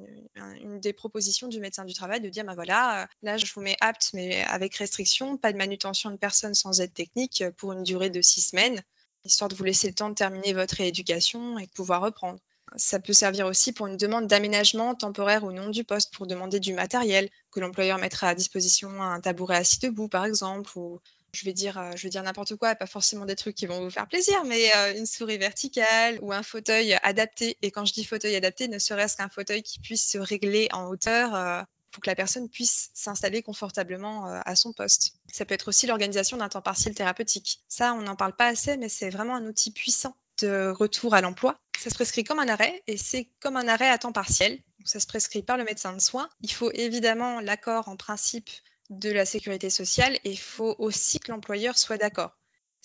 [0.60, 3.62] une, des propositions du médecin du travail de dire, bah voilà, euh, là je vous
[3.62, 7.72] mets apte, mais avec restriction, pas de manutention de personne sans aide technique euh, pour
[7.72, 8.82] une durée de six semaines,
[9.24, 12.38] histoire de vous laisser le temps de terminer votre rééducation et de pouvoir reprendre.
[12.76, 16.58] Ça peut servir aussi pour une demande d'aménagement temporaire ou non du poste, pour demander
[16.58, 21.00] du matériel que l'employeur mettra à disposition, un tabouret assis debout par exemple, ou
[21.34, 23.80] je vais dire, euh, je vais dire n'importe quoi, pas forcément des trucs qui vont
[23.80, 27.58] vous faire plaisir, mais euh, une souris verticale ou un fauteuil adapté.
[27.62, 30.86] Et quand je dis fauteuil adapté, ne serait-ce qu'un fauteuil qui puisse se régler en
[30.86, 35.12] hauteur euh, pour que la personne puisse s'installer confortablement à son poste.
[35.32, 37.60] Ça peut être aussi l'organisation d'un temps partiel thérapeutique.
[37.68, 41.20] Ça, on n'en parle pas assez, mais c'est vraiment un outil puissant de retour à
[41.20, 41.58] l'emploi.
[41.78, 44.60] Ça se prescrit comme un arrêt et c'est comme un arrêt à temps partiel.
[44.84, 46.28] Ça se prescrit par le médecin de soins.
[46.40, 48.50] Il faut évidemment l'accord en principe
[48.90, 52.36] de la sécurité sociale et il faut aussi que l'employeur soit d'accord.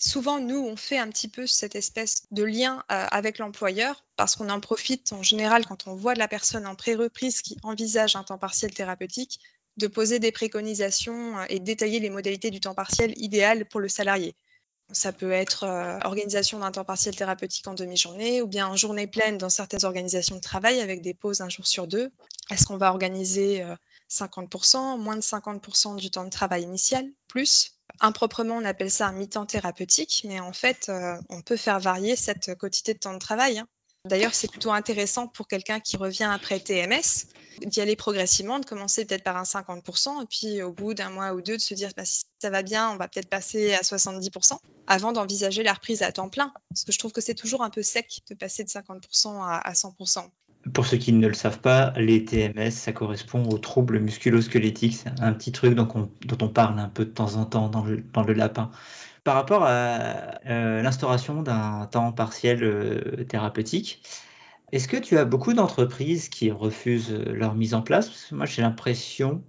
[0.02, 4.34] Souvent, nous, on fait un petit peu cette espèce de lien euh, avec l'employeur parce
[4.34, 8.16] qu'on en profite en général quand on voit de la personne en pré-reprise qui envisage
[8.16, 9.40] un temps partiel thérapeutique
[9.76, 13.88] de poser des préconisations euh, et détailler les modalités du temps partiel idéal pour le
[13.88, 14.34] salarié.
[14.92, 19.06] Ça peut être euh, organisation d'un temps partiel thérapeutique en demi-journée ou bien en journée
[19.06, 22.10] pleine dans certaines organisations de travail avec des pauses un jour sur deux.
[22.50, 23.64] Est-ce qu'on va organiser
[24.10, 27.76] 50%, moins de 50% du temps de travail initial, plus?
[28.00, 32.16] Improprement, on appelle ça un mi-temps thérapeutique, mais en fait, euh, on peut faire varier
[32.16, 33.58] cette quantité de temps de travail.
[33.58, 33.68] Hein.
[34.08, 37.26] D'ailleurs, c'est plutôt intéressant pour quelqu'un qui revient après TMS
[37.66, 41.34] d'y aller progressivement, de commencer peut-être par un 50%, et puis au bout d'un mois
[41.34, 43.80] ou deux, de se dire bah, si ça va bien, on va peut-être passer à
[43.80, 46.50] 70%, avant d'envisager la reprise à temps plein.
[46.70, 49.72] Parce que je trouve que c'est toujours un peu sec de passer de 50% à,
[49.72, 50.30] 100%.
[50.72, 54.96] Pour ceux qui ne le savent pas, les TMS, ça correspond aux troubles musculo-squelettiques.
[54.96, 58.32] C'est un petit truc dont on, parle un peu de temps en temps dans le
[58.32, 58.70] lapin.
[59.24, 64.02] Par rapport à euh, l'instauration d'un temps partiel euh, thérapeutique,
[64.72, 68.08] est-ce que tu as beaucoup d'entreprises qui refusent euh, leur mise en place?
[68.08, 69.42] Parce que moi, j'ai l'impression,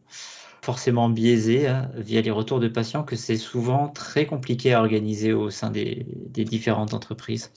[0.62, 5.32] forcément biaisée hein, via les retours de patients, que c'est souvent très compliqué à organiser
[5.32, 7.52] au sein des, différentes entreprises.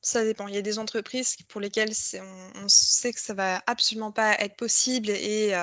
[0.00, 0.48] Ça dépend.
[0.48, 1.92] Il y a des entreprises pour lesquelles
[2.62, 5.54] on, sait que ça va absolument pas être possible et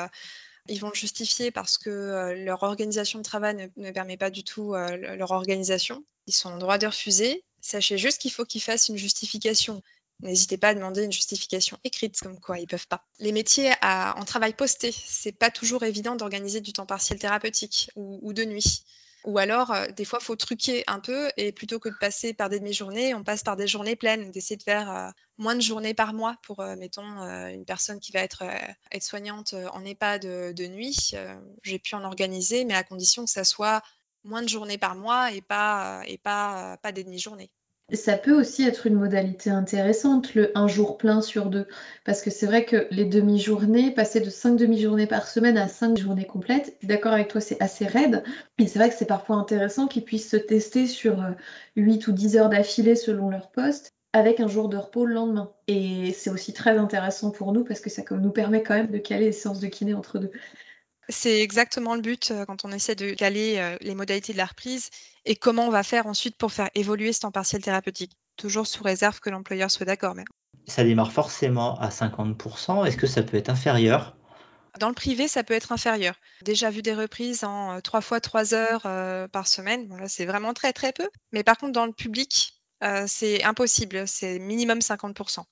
[0.68, 4.44] ils vont le justifier parce que euh, leur organisation de travail ne, permet pas du
[4.44, 6.04] tout euh, leur organisation.
[6.28, 7.44] Ils sont en droit de refuser.
[7.62, 9.82] Sachez juste qu'il faut qu'ils fassent une justification.
[10.22, 13.06] N'hésitez pas à demander une justification écrite, comme quoi ils peuvent pas.
[13.20, 18.32] Les métiers en travail posté, c'est pas toujours évident d'organiser du temps partiel thérapeutique ou
[18.32, 18.84] de nuit.
[19.26, 22.50] Ou alors, euh, des fois, faut truquer un peu et plutôt que de passer par
[22.50, 25.94] des demi-journées, on passe par des journées pleines, d'essayer de faire euh, moins de journées
[25.94, 28.44] par mois pour, euh, mettons, une personne qui va être
[29.00, 31.14] soignante en EHPAD de, de nuit.
[31.64, 33.82] J'ai pu en organiser, mais à condition que ça soit
[34.24, 37.52] moins de journées par mois et pas, et pas, pas des demi-journées.
[37.94, 41.68] Ça peut aussi être une modalité intéressante, le un jour plein sur deux.
[42.06, 45.98] Parce que c'est vrai que les demi-journées, passer de cinq demi-journées par semaine à cinq
[45.98, 48.24] journées complètes, d'accord avec toi, c'est assez raide.
[48.60, 51.22] Et c'est vrai que c'est parfois intéressant qu'ils puissent se tester sur
[51.76, 55.14] 8 euh, ou 10 heures d'affilée selon leur poste, avec un jour de repos le
[55.14, 55.52] lendemain.
[55.68, 59.00] Et c'est aussi très intéressant pour nous parce que ça nous permet quand même de
[59.00, 60.32] caler les séances de kiné entre deux.
[61.12, 64.46] C'est exactement le but euh, quand on essaie de caler euh, les modalités de la
[64.46, 64.90] reprise
[65.26, 68.18] et comment on va faire ensuite pour faire évoluer ce temps partiel thérapeutique.
[68.38, 70.16] Toujours sous réserve que l'employeur soit d'accord.
[70.16, 70.24] Mais...
[70.68, 72.86] Ça démarre forcément à 50%.
[72.86, 74.16] Est-ce que ça peut être inférieur?
[74.80, 76.16] Dans le privé, ça peut être inférieur.
[76.44, 80.26] Déjà vu des reprises en 3 euh, fois 3 heures par semaine, bon, là c'est
[80.26, 81.10] vraiment très très peu.
[81.34, 82.54] Mais par contre, dans le public,
[83.06, 85.44] c'est impossible, c'est minimum 50%.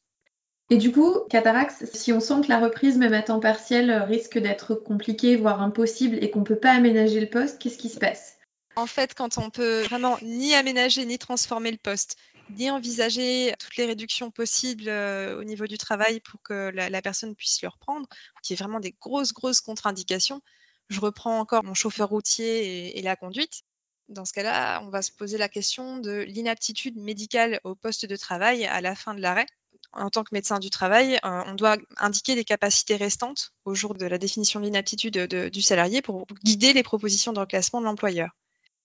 [0.72, 4.38] Et du coup, Catarax, si on sent que la reprise, même à temps partiel, risque
[4.38, 7.98] d'être compliquée, voire impossible, et qu'on ne peut pas aménager le poste, qu'est-ce qui se
[7.98, 8.38] passe?
[8.76, 12.18] En fait, quand on peut vraiment ni aménager ni transformer le poste,
[12.52, 17.36] ni envisager toutes les réductions possibles euh, au niveau du travail pour que la, personne
[17.36, 18.08] puisse le reprendre,
[18.44, 20.42] qui est vraiment des grosses, grosses contre-indications,
[20.90, 23.64] je reprends encore mon chauffeur routier et la conduite.
[24.08, 28.16] Dans ce cas-là, on va se poser la question de l'inaptitude médicale au poste de
[28.16, 29.46] travail à la fin de l'arrêt
[29.94, 33.96] en tant que médecin du travail, euh, on doit indiquer les capacités restantes au jour
[33.96, 38.30] de la définition de l'inaptitude du salarié pour guider les propositions de reclassement de l'employeur.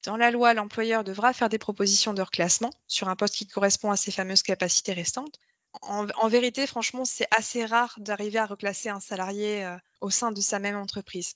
[0.04, 3.90] Dans la loi, l'employeur devra faire des propositions de reclassement sur un poste qui correspond
[3.90, 5.38] à ces fameuses capacités restantes.
[5.82, 10.40] En, vérité, franchement, c'est assez rare d'arriver à reclasser un salarié euh, au sein de
[10.40, 11.34] sa même entreprise.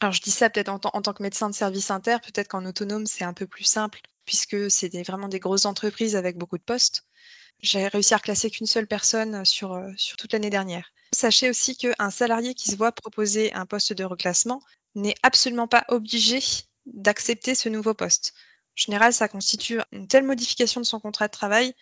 [0.00, 3.06] Alors, je dis ça peut-être en, tant que médecin de service inter, peut-être qu'en autonome,
[3.06, 7.04] c'est un peu plus simple, puisque c'est vraiment des grosses entreprises avec beaucoup de postes.
[7.60, 10.92] J'ai réussi à reclasser qu'une seule personne sur, euh, sur toute l'année dernière.
[11.12, 14.60] Sachez aussi qu'un salarié qui se voit proposer un poste de reclassement
[14.94, 16.40] n'est absolument pas obligé
[16.84, 18.34] d'accepter ce nouveau poste.
[18.36, 21.74] En général, ça constitue une telle modification de son contrat de travail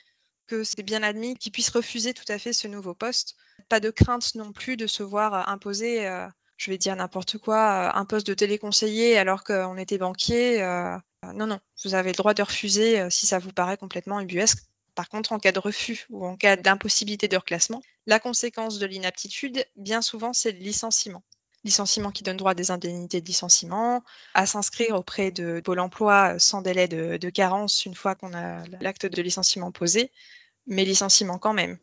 [0.46, 3.34] que c'est bien admis qu'il puisse refuser tout à fait ce nouveau poste.
[3.68, 7.88] Pas de crainte non plus de se voir imposer, euh, je vais dire n'importe quoi,
[7.88, 10.60] euh, un poste de téléconseiller alors qu'on était banquier.
[11.34, 14.58] non, non, vous avez le droit de refuser si ça vous paraît complètement ubuesque.
[14.94, 18.86] Par contre, en cas de refus ou en cas d'impossibilité de reclassement, la conséquence de
[18.86, 21.22] l'inaptitude, bien souvent, c'est le licenciement.
[21.64, 24.04] Licenciement qui donne droit à des indemnités de licenciement,
[24.34, 28.62] à s'inscrire auprès de Pôle emploi sans délai de, de carence une fois qu'on a
[28.80, 30.12] l'acte de licenciement posé,
[30.66, 31.78] mais licenciement quand même.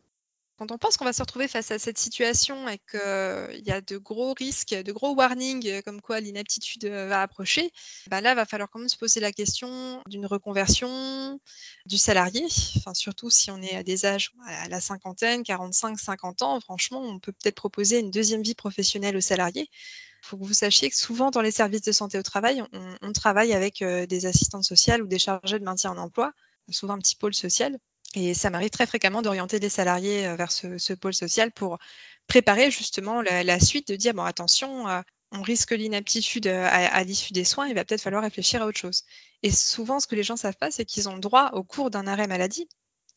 [0.62, 3.80] Quand on pense qu'on va se retrouver face à cette situation et qu'il y a
[3.80, 7.72] de gros risques, de gros warnings euh, comme quoi l'inaptitude euh, va approcher,
[8.06, 11.40] bah là, va falloir quand même se poser la question d'une reconversion
[11.86, 12.46] du salarié.
[12.76, 17.00] Enfin, surtout si on est à des âges à la cinquantaine, 45, 50 ans, franchement,
[17.00, 19.62] on peut peut-être proposer une deuxième vie professionnelle au salarié.
[19.68, 22.62] Il faut que vous sachiez que souvent dans les services de santé au travail,
[23.02, 26.32] on, travaille avec euh, des assistantes sociales ou des chargés de maintien en emploi,
[26.70, 27.80] souvent un petit pôle social.
[28.14, 31.78] Et ça m'arrive très fréquemment d'orienter des salariés vers ce, pôle social pour
[32.26, 34.86] préparer justement la, suite, de dire, bon, attention,
[35.30, 39.04] on risque l'inaptitude à, l'issue des soins, il va peut-être falloir réfléchir à autre chose.
[39.42, 41.90] Et souvent, ce que les gens ne savent pas, c'est qu'ils ont droit au cours
[41.90, 42.68] d'un arrêt maladie.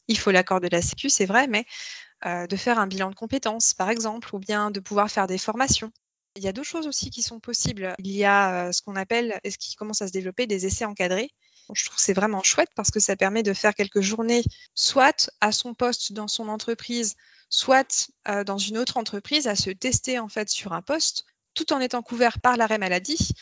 [0.07, 1.65] Il faut l'accord de la Sécu, c'est vrai, mais
[2.23, 5.91] de faire un bilan de compétences, par exemple, ou bien de pouvoir faire des formations.
[6.37, 7.93] Il y a d'autres choses aussi qui sont possibles.
[7.99, 10.85] Il y a ce qu'on appelle, et ce qui commence à se développer, des essais
[10.85, 11.31] encadrés
[11.73, 15.51] je trouve c'est vraiment chouette parce que ça permet de faire quelques journées, soit à
[15.51, 17.15] son poste dans son entreprise,
[17.49, 18.09] soit
[18.45, 22.01] dans une autre entreprise à se tester en fait sur un poste tout en étant
[22.01, 23.33] couvert par l'arrêt maladie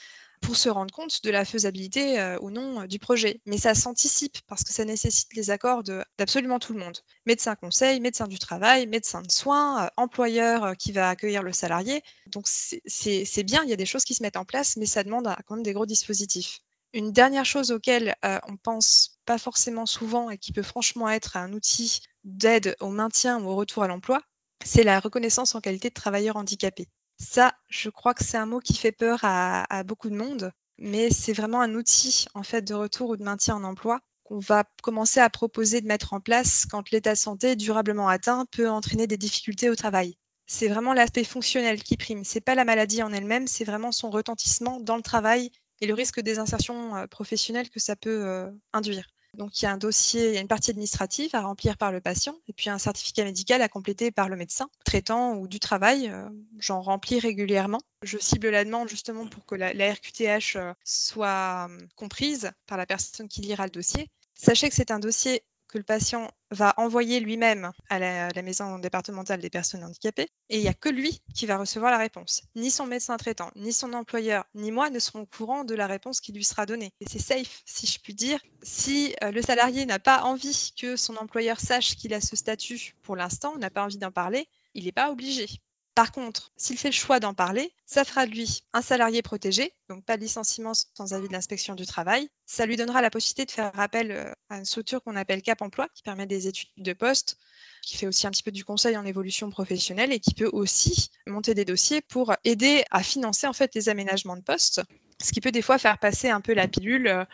[0.44, 3.42] pour se rendre compte de la faisabilité euh, ou non euh, du projet.
[3.46, 6.98] Mais ça s'anticipe parce que ça nécessite les accords d'absolument tout le monde.
[7.26, 12.04] Médecin conseil, médecin du travail, médecin de soins, euh, employeur qui va accueillir le salarié.
[12.28, 15.04] Donc c'est bien, il y a des choses qui se mettent en place, mais ça
[15.04, 16.60] demande quand même des gros dispositifs.
[16.94, 21.52] Une dernière chose auquel on pense pas forcément souvent et qui peut franchement être un
[21.54, 24.22] outil d'aide au maintien ou au retour à l'emploi,
[24.64, 26.88] c'est la reconnaissance en qualité de travailleur handicapé.
[27.18, 31.10] Ça, je crois que c'est un mot qui fait peur à, beaucoup de monde, mais
[31.10, 34.64] c'est vraiment un outil en fait de retour ou de maintien en emploi qu'on va
[34.82, 39.06] commencer à proposer de mettre en place quand l'état de santé durablement atteint peut entraîner
[39.08, 40.16] des difficultés au travail.
[40.46, 42.24] C'est vraiment l'aspect fonctionnel qui prime.
[42.24, 45.94] C'est pas la maladie en elle-même, c'est vraiment son retentissement dans le travail et le
[45.94, 49.08] risque des insertions euh, professionnelles que ça peut euh, induire.
[49.34, 51.92] Donc il y a un dossier, il y a une partie administrative à remplir par
[51.92, 55.60] le patient et puis un certificat médical à compléter par le médecin traitant ou du
[55.60, 56.08] travail.
[56.08, 57.82] Euh, j'en remplis régulièrement.
[58.04, 63.42] Je cible la demande justement pour que la, RQTH soit comprise par la personne qui
[63.42, 64.10] lira le dossier.
[64.36, 69.40] Sachez que c'est un dossier que le patient va envoyer lui-même à la, maison départementale
[69.40, 72.44] des personnes handicapées et il n'y a que lui qui va recevoir la réponse.
[72.56, 75.88] Ni son médecin traitant, ni son employeur, ni moi ne seront au courant de la
[75.88, 76.94] réponse qui lui sera donnée.
[77.00, 78.40] Et c'est safe, si je puis dire.
[78.62, 82.94] Si euh, le salarié n'a pas envie que son employeur sache qu'il a ce statut
[83.02, 85.48] pour l'instant, n'a pas envie d'en parler, il n'est pas obligé.
[85.96, 89.74] Par contre, s'il fait le choix d'en parler, ça fera de lui un salarié protégé,
[89.90, 92.30] donc pas de licenciement sans avis de l'inspection du travail.
[92.48, 95.62] Ça lui donnera la possibilité de faire appel euh, à une structure qu'on appelle Cap
[95.62, 97.38] Emploi, qui permet des études de poste,
[97.84, 101.10] qui fait aussi un petit peu du conseil en évolution professionnelle et qui peut aussi
[101.28, 104.82] monter des dossiers pour aider à financer en fait les aménagements de poste,
[105.22, 107.26] ce qui peut des fois faire passer un peu la pilule euh,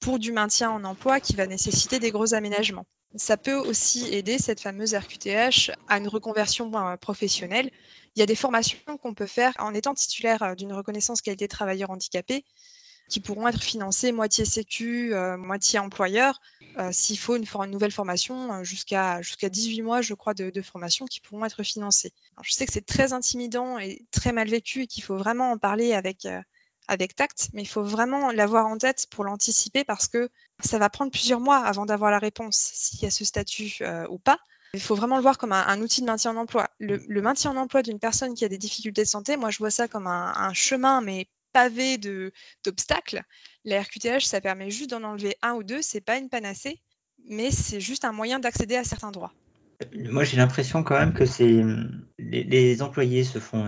[0.00, 2.86] pour du maintien en emploi qui va nécessiter des gros aménagements.
[3.16, 7.70] Ça peut aussi aider cette fameuse RQTH à une reconversion professionnelle
[8.18, 11.46] il y a des formations qu'on peut faire en étant titulaire euh, d'une reconnaissance qualité
[11.46, 12.44] travailleur handicapé
[13.08, 16.40] qui pourront être financées moitié sécu, euh, moitié employeur,
[16.78, 21.20] euh, s'il faut une, nouvelle formation, jusqu'à jusqu'à 18 mois, je crois, de, formation qui
[21.20, 22.12] pourront être financées.
[22.42, 25.56] je sais que c'est très intimidant et très mal vécu et qu'il faut vraiment en
[25.56, 26.26] parler avec
[27.14, 30.28] tact, mais il faut vraiment l'avoir en tête pour l'anticiper parce que
[30.62, 34.18] ça va prendre plusieurs mois avant d'avoir la réponse s'il y a ce statut ou
[34.18, 34.38] pas.
[34.74, 36.68] Il faut vraiment le voir comme un, outil de maintien en emploi.
[36.78, 39.70] Le, maintien en emploi d'une personne qui a des difficultés de santé, moi je vois
[39.70, 41.98] ça comme un, chemin, mais pavé
[42.64, 43.22] d'obstacles.
[43.64, 46.80] La RQTH, ça permet juste d'en enlever un ou deux, c'est pas une panacée,
[47.24, 49.32] mais c'est juste un moyen d'accéder à certains droits.
[50.10, 51.62] Moi, j'ai l'impression quand même que c'est
[52.18, 53.64] les, employés se font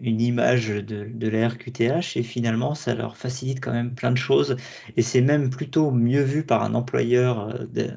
[0.00, 4.56] une image de, la RQTH et finalement, ça leur facilite quand même plein de choses.
[4.96, 7.88] Et c'est même plutôt mieux vu par un employeur euh,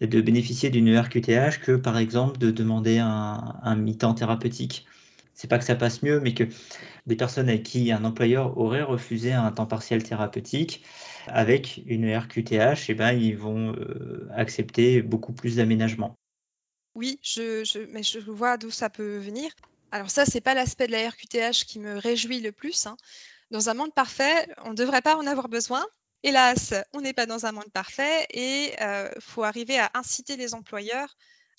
[0.00, 4.86] de, bénéficier d'une RQTH que, par exemple, de demander un, mi-temps thérapeutique.
[5.34, 6.44] C'est pas que ça passe mieux, mais que
[7.06, 10.82] des personnes avec qui un employeur aurait refusé un temps partiel thérapeutique,
[11.26, 16.16] avec une RQTH, eh ben, ils vont euh, accepter beaucoup plus d'aménagements.
[16.94, 19.52] Oui, je, mais je vois d'où ça peut venir.
[19.90, 22.86] Alors ça, c'est pas l'aspect de la RQTH qui me réjouit le plus.
[22.86, 22.96] Hein.
[23.50, 25.84] Dans un monde parfait, on ne devrait pas en avoir besoin.
[26.22, 30.36] Hélas, on n'est pas dans un monde parfait et il euh, faut arriver à inciter
[30.36, 31.14] les employeurs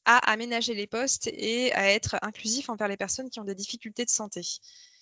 [0.05, 4.05] à aménager les postes et à être inclusifs envers les personnes qui ont des difficultés
[4.05, 4.41] de santé.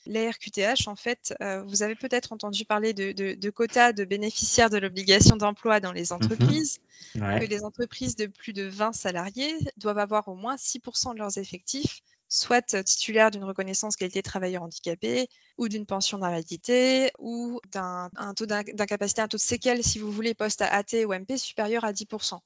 [0.05, 4.77] Les RQTH, en fait, euh, vous avez peut-être entendu parler de, quotas de bénéficiaires de
[4.77, 6.17] l'obligation d'emploi dans les mhm.
[6.17, 6.79] entreprises,
[7.13, 11.37] que les entreprises de plus de 20 salariés doivent avoir au moins 6% de leurs
[11.37, 18.45] effectifs, soit titulaires d'une reconnaissance qualité travailleur handicapé, ou d'une pension d'invalidité, ou d'un taux
[18.45, 21.93] d'incapacité, un taux de séquelles, si vous voulez, poste à AT ou MP supérieur à
[21.93, 22.39] 10%.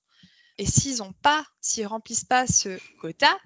[0.59, 3.37] Et s'ils n'ont pas, s'ils remplissent pas ce quota,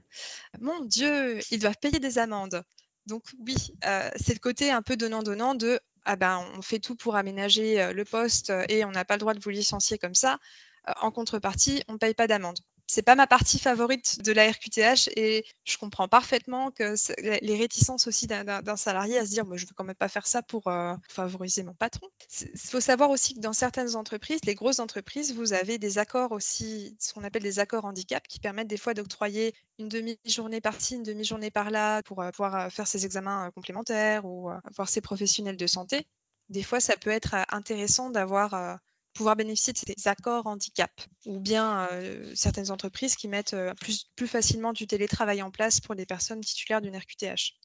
[0.59, 2.63] mon Dieu, ils doivent payer des amendes.
[3.11, 6.95] Donc oui, euh, c'est le côté un peu donnant-donnant de ah ben on fait tout
[6.95, 10.15] pour aménager euh, le poste et on n'a pas le droit de vous licencier comme
[10.15, 10.39] ça.
[10.87, 12.57] Euh, en contrepartie, on ne paye pas d'amende
[12.91, 16.95] c'est pas ma partie favorite de la RQTH et je comprends parfaitement que
[17.41, 20.27] les réticences aussi d'un salarié à se dire moi je veux quand même pas faire
[20.27, 22.09] ça pour euh, favoriser mon patron.
[22.41, 26.33] Il faut savoir aussi que dans certaines entreprises, les grosses entreprises, vous avez des accords
[26.33, 30.95] aussi, ce qu'on appelle des accords handicap qui permettent des fois d'octroyer une demi-journée par-ci,
[30.95, 35.55] une demi-journée par-là pour euh, pouvoir euh, faire ses examens complémentaires ou voir ses professionnels
[35.55, 36.07] de santé.
[36.49, 38.79] Des fois, ça peut être intéressant d'avoir
[39.13, 40.91] pouvoir bénéficier de ces accords handicap
[41.25, 45.79] ou bien euh, certaines entreprises qui mettent euh, plus, plus facilement du télétravail en place
[45.79, 47.57] pour les personnes titulaires d'une RQTH.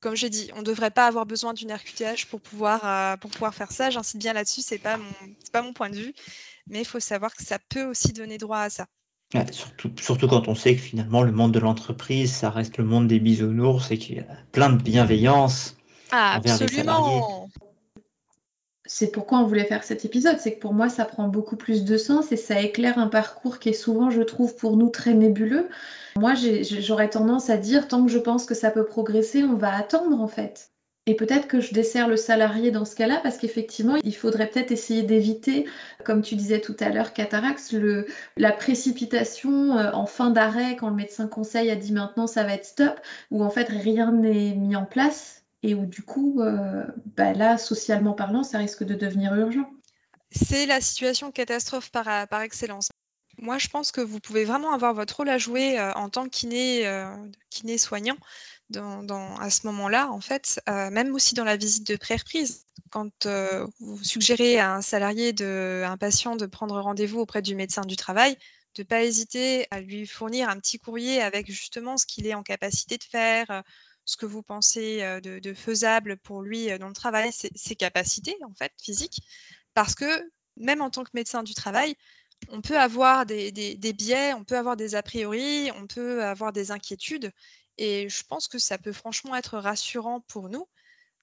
[0.00, 3.30] Comme j'ai dit, on ne devrait pas avoir besoin d'une RQTH pour pouvoir, euh, pour
[3.30, 3.90] pouvoir faire ça.
[3.90, 5.12] J'insiste bien là-dessus, ce n'est pas, mon,
[5.52, 6.14] pas mon point de vue,
[6.66, 8.86] mais il faut savoir que ça peut aussi donner droit à ça.
[9.50, 13.08] surtout, surtout quand on sait que finalement le monde de l'entreprise, ça reste le monde
[13.08, 15.76] des bisounours et qu'il y a plein de bienveillance
[16.10, 17.20] ah, salariés.
[18.96, 21.82] C'est pourquoi on voulait faire cet épisode, c'est que pour moi ça prend beaucoup plus
[21.82, 25.14] de sens et ça éclaire un parcours qui est souvent, je trouve, pour nous très
[25.14, 25.68] nébuleux.
[26.14, 29.74] Moi, j'aurais tendance à dire, tant que je pense que ça peut progresser, on va
[29.74, 30.70] attendre en fait.
[31.06, 34.70] Et peut-être que je desserre le salarié dans ce cas-là, parce qu'effectivement, il faudrait peut-être
[34.70, 35.66] essayer d'éviter,
[36.04, 37.74] comme tu disais tout à l'heure, Catarax,
[38.36, 42.54] la précipitation euh, en fin d'arrêt quand le médecin conseil a dit maintenant ça va
[42.54, 43.00] être stop,
[43.32, 46.84] où en fait rien n'est mis en place et où du coup, euh,
[47.16, 49.68] bah là, socialement parlant, ça risque de devenir urgent.
[50.30, 52.90] C'est la situation catastrophe par, par excellence.
[53.38, 56.24] Moi, je pense que vous pouvez vraiment avoir votre rôle à jouer euh, en tant
[56.24, 56.84] que kiné,
[57.50, 58.16] kiné soignant
[58.78, 63.66] à ce moment-là, en fait, euh, même aussi dans la visite de pré-reprise, quand euh,
[63.80, 67.96] vous suggérez à un salarié, à un patient de prendre rendez-vous auprès du médecin du
[67.96, 68.36] travail,
[68.76, 72.34] de ne pas hésiter à lui fournir un petit courrier avec justement ce qu'il est
[72.34, 73.62] en capacité de faire, euh,
[74.04, 78.72] ce que vous pensez de, faisable pour lui dans le travail, ses, capacités en fait
[78.80, 79.20] physiques,
[79.74, 81.96] parce que même en tant que médecin du travail,
[82.48, 86.52] on peut avoir des, des, biais, on peut avoir des a priori, on peut avoir
[86.52, 87.32] des inquiétudes.
[87.78, 90.66] Et je pense que ça peut franchement être rassurant pour nous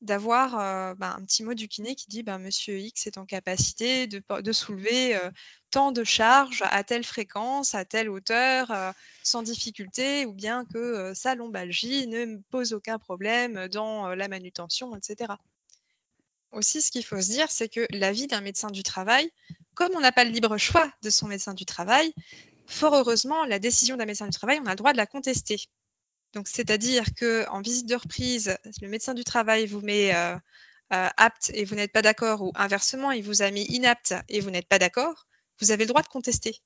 [0.02, 3.26] d'avoir euh, bah, un petit mot du kiné qui dit bah, Monsieur X est en
[3.26, 5.30] capacité de, soulever euh,
[5.70, 8.92] tant de charges à telle fréquence, à telle hauteur, euh,
[9.24, 15.34] sans difficulté, ou bien que sa lombalgie ne pose aucun problème dans la manutention, etc.
[16.52, 19.32] Aussi, ce qu'il faut se dire, c'est que l'avis d'un médecin du travail,
[19.74, 22.14] comme on n'a pas le libre choix de son médecin du travail,
[22.66, 25.62] fort heureusement, la décision d'un médecin du travail, on a le droit de la contester.
[26.34, 30.36] Donc, c'est-à-dire qu'en visite de reprise, le médecin du travail vous met euh,
[30.94, 34.40] euh, apte et vous n'êtes pas d'accord, ou inversement, il vous a mis inapte et
[34.40, 35.28] vous n'êtes pas d'accord,
[35.60, 36.62] vous avez le droit de contester.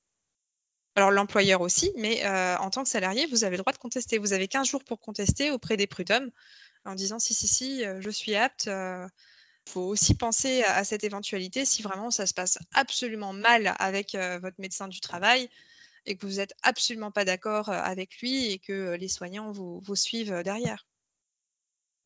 [0.94, 4.18] Alors, l'employeur aussi, mais euh, en tant que salarié, vous avez le droit de contester.
[4.18, 6.30] Vous avez 15 jours pour contester auprès des prud'hommes
[6.84, 8.66] en disant si, si, si, je suis apte.
[8.66, 14.14] Il faut aussi penser à, cette éventualité si vraiment ça se passe absolument mal avec
[14.14, 15.50] votre médecin du travail
[16.06, 19.52] et que vous n'êtes absolument pas d'accord euh, avec lui et que euh, les soignants
[19.52, 20.86] vous, suivent euh, derrière.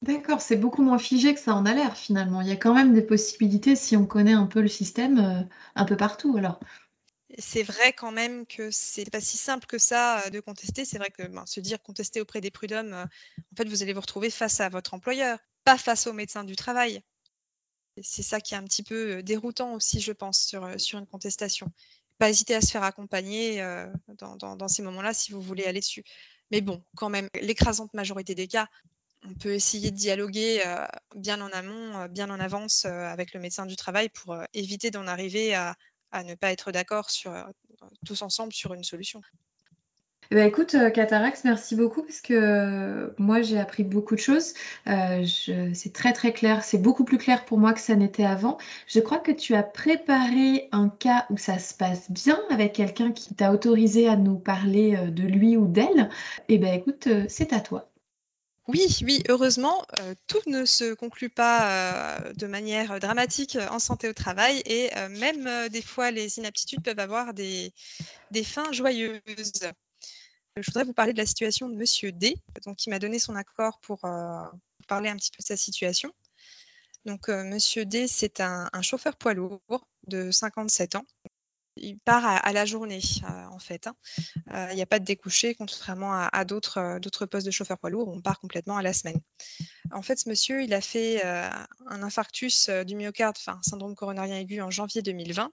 [0.02, 2.40] D'accord, c'est beaucoup moins figé que ça en a l'air finalement.
[2.40, 5.84] Il y a quand même des possibilités si on connaît un peu le système un
[5.84, 6.58] peu partout alors.
[7.36, 10.86] C'est vrai quand même que c'est pas si simple que ça de contester.
[10.86, 14.00] C'est vrai que ben, se dire contester auprès des prud'hommes, en fait, vous allez vous
[14.00, 17.02] retrouver face à votre employeur, pas face au médecin du travail.
[18.02, 21.70] C'est ça qui est un petit peu déroutant aussi, je pense, sur, sur une contestation
[22.20, 23.86] pas hésiter à se faire accompagner euh,
[24.18, 26.04] dans, ces moments-là si vous voulez aller dessus.
[26.50, 28.68] Mais bon, quand même, l'écrasante majorité des cas,
[29.24, 33.40] on peut essayer de dialoguer euh, bien en amont, euh, bien en avance avec le
[33.40, 35.74] médecin du travail pour éviter d'en arriver à,
[36.22, 37.08] ne pas être d'accord
[38.04, 39.22] tous ensemble sur une solution.
[40.32, 44.20] Eh ben, écoute, euh, Catarax, merci beaucoup parce que euh, moi j'ai appris beaucoup de
[44.20, 44.54] choses.
[44.86, 45.24] Euh,
[45.74, 48.56] c'est très très clair, c'est beaucoup plus clair pour moi que ça n'était avant.
[48.86, 53.10] Je crois que tu as préparé un cas où ça se passe bien avec quelqu'un
[53.10, 56.08] qui t'a autorisé à nous parler de lui ou d'elle.
[56.48, 57.90] Eh bien écoute, c'est à toi.
[58.68, 59.84] Oui, oui, heureusement,
[60.28, 65.82] tout ne se conclut pas de manière dramatique en santé au travail et même des
[65.82, 67.72] fois les inaptitudes peuvent avoir des
[68.44, 69.72] fins joyeuses.
[70.62, 73.34] Je voudrais vous parler de la situation de Monsieur D, donc qui m'a donné son
[73.34, 74.42] accord pour euh,
[74.88, 76.12] parler un petit peu de sa situation.
[77.06, 81.06] Donc euh, Monsieur D, c'est un, chauffeur poids lourd de 57 ans.
[81.76, 83.86] Il part à, la journée, euh, en fait.
[83.86, 83.94] Hein.
[84.70, 88.20] Il n'y a pas de découché, contrairement à, d'autres postes de chauffeur poids lourd, on
[88.20, 89.20] part complètement à la semaine.
[89.92, 94.60] En fait, ce monsieur, il a fait un infarctus du myocarde, enfin, syndrome coronarien aigu
[94.60, 95.50] en janvier 2020.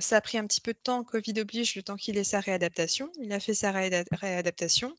[0.00, 2.40] Ça a pris un petit peu de temps, Covid oblige, le temps qu'il ait sa
[2.40, 3.10] réadaptation.
[3.20, 4.96] Il a fait sa réadaptation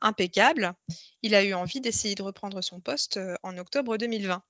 [0.00, 0.74] impeccable.
[1.22, 4.42] Il a eu envie d'essayer de reprendre son poste euh, en octobre 2020.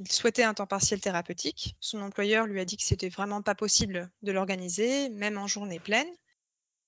[0.00, 1.76] Il souhaitait un temps partiel thérapeutique.
[1.80, 5.78] Son employeur lui a dit que c'était vraiment pas possible de l'organiser, même en journée
[5.78, 6.08] pleine.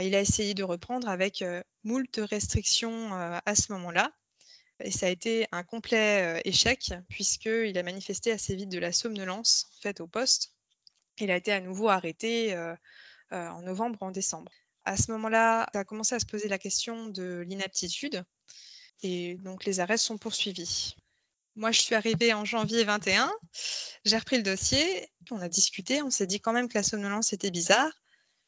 [0.01, 4.13] Il a essayé de reprendre avec euh, moult restrictions euh, à ce moment-là.
[4.81, 9.71] Et ça a été un complet échec, puisqu'il a manifesté assez vite de la somnolence
[9.81, 10.56] faite au poste.
[11.19, 12.75] Il a été à nouveau arrêté euh,
[13.33, 14.53] euh, en novembre en décembre.
[14.85, 18.25] À ce moment-là, ça a commencé à se poser la question de l'inaptitude
[19.03, 20.95] et donc les arrêts sont poursuivis.
[21.57, 23.33] Moi, je suis arrivée en janvier 21,
[24.05, 27.33] j'ai repris le dossier, on a discuté, on s'est dit quand même que la somnolence
[27.33, 27.91] était bizarre.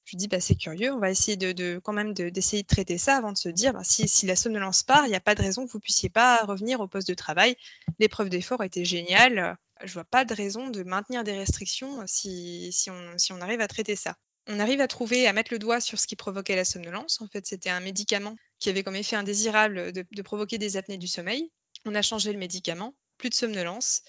[0.04, 3.16] Je dis, bah, c'est curieux, on va essayer de, quand même d'essayer de, traiter ça
[3.16, 5.42] avant de se dire, bah, si, si, la somnolence part, il n'y a pas de
[5.42, 7.56] raison que vous puissiez pas revenir au poste de travail.
[7.98, 12.90] L'épreuve d'effort était géniale, je vois pas de raison de maintenir des restrictions euh, si,
[12.90, 14.14] on, arrive à traiter ça.
[14.46, 17.20] on arrive à trouver, à mettre le doigt sur ce qui provoquait la somnolence.
[17.20, 21.08] En fait, c'était un médicament qui avait comme effet indésirable de, provoquer des apnées du
[21.08, 21.50] sommeil.
[21.84, 24.02] On a changé le médicament, plus de somnolence.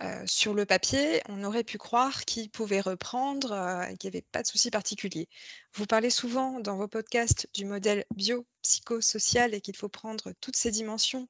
[0.00, 4.16] Euh, sur le papier, on aurait pu croire qu'il pouvait reprendre euh, et qu'il n'y
[4.16, 5.28] avait pas de souci particulier.
[5.74, 10.70] Vous parlez souvent dans vos podcasts du modèle biopsychosocial et qu'il faut prendre toutes ces
[10.70, 11.28] dimensions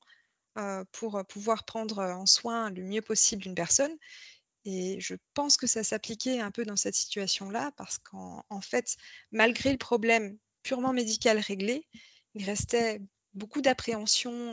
[0.92, 3.96] pour pouvoir prendre en soin le mieux possible une personne.
[4.64, 8.96] Et je pense que ça s'appliquait un peu dans cette situation-là parce qu'en fait,
[9.32, 11.86] malgré le problème purement médical réglé,
[12.34, 13.00] il restait
[13.34, 14.52] beaucoup d'appréhension,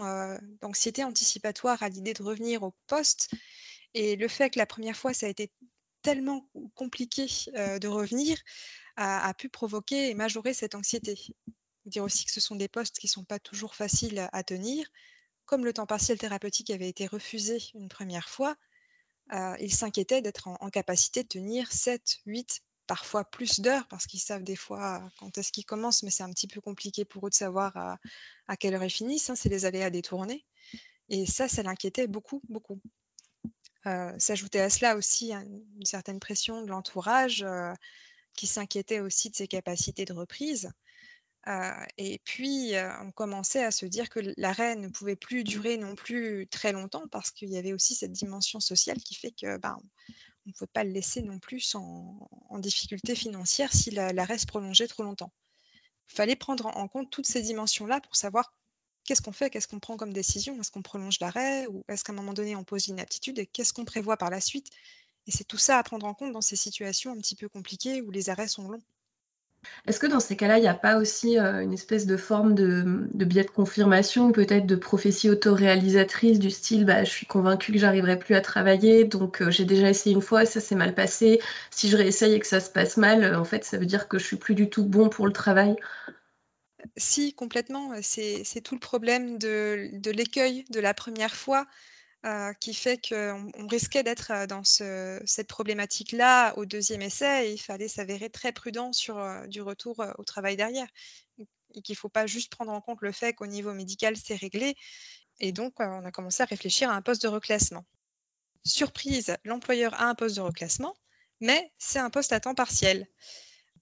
[0.62, 3.30] d'anxiété anticipatoire à l'idée de revenir au poste
[3.93, 5.52] et le fait que la première fois, ça a été
[6.02, 8.38] tellement compliqué de revenir,
[8.95, 11.16] a, pu provoquer et majorer cette anxiété.
[11.86, 14.88] Dire aussi que ce sont des postes qui ne sont pas toujours faciles à, tenir.
[15.50, 18.56] Comme le temps partiel thérapeutique avait été refusé une première fois,
[19.60, 24.43] ils s'inquiétaient d'être en, capacité de tenir 7, 8, parfois plus d'heures, parce qu'ils savent
[24.43, 27.36] des fois quand est-ce qu'ils commencent, mais c'est un petit peu compliqué pour eux de
[27.36, 27.76] savoir
[28.47, 29.32] à, quelle heure ils finissent.
[29.32, 30.45] Hein, c'est les aléas des tournées.
[31.10, 32.80] Et ça, ça l'inquiétait beaucoup, beaucoup.
[33.88, 37.74] Euh, s'ajoutait à cela aussi une certaine pression de l'entourage euh,
[38.36, 40.70] qui s'inquiétait aussi de ses capacités de reprise.
[41.48, 45.96] Euh, et puis, on commençait à se dire que l'arrêt ne pouvait plus durer non
[45.96, 49.78] plus très longtemps parce qu'il y avait aussi cette dimension sociale qui fait que ben,
[50.46, 54.88] on ne pouvait pas le laisser non plus en, difficulté financière si l'arrêt se prolongeait
[54.88, 55.32] trop longtemps.
[56.10, 58.54] Il fallait prendre en compte toutes ces dimensions-là pour savoir
[59.06, 62.12] qu'est-ce qu'on fait, qu'est-ce qu'on prend comme décision Est-ce qu'on prolonge l'arrêt ou est-ce qu'à
[62.12, 64.70] un moment donné on pose l'inaptitude et qu'est-ce qu'on prévoit par la suite?
[65.28, 68.02] Et c'est tout ça à prendre en compte dans ces situations un petit peu compliquées
[68.02, 68.84] où les arrêts sont longs.
[69.88, 72.53] Est-ce que dans ces cas-là, il n'y a pas aussi euh, une espèce de forme
[72.53, 72.84] de,
[73.14, 78.18] biais de confirmation, peut-être de prophétie autoréalisatrice du style bah, je suis convaincue que j'arriverai
[78.18, 81.41] plus à travailler, donc euh, j'ai déjà essayé une fois ça s'est mal passé.
[81.72, 84.07] Si je réessaye et que ça se passe mal, euh, en fait, ça veut dire
[84.07, 85.76] que je suis plus du tout bon pour le travail.
[86.97, 87.91] Si, complètement.
[88.01, 91.66] C'est tout le problème de, l'écueil de la première fois
[92.26, 97.58] euh, qui fait qu'on risquait d'être euh, dans cette problématique-là au deuxième essai et il
[97.58, 100.88] fallait s'avérer très prudent sur euh, du retour au travail derrière.
[101.38, 104.76] Et ne faut pas juste prendre en compte le fait qu'au niveau médical, c'est réglé.
[105.40, 107.86] Et donc, on a commencé à réfléchir à un poste de reclassement.
[108.66, 110.96] Surprise, l'employeur a un poste de reclassement,
[111.40, 113.08] mais c'est un poste à temps partiel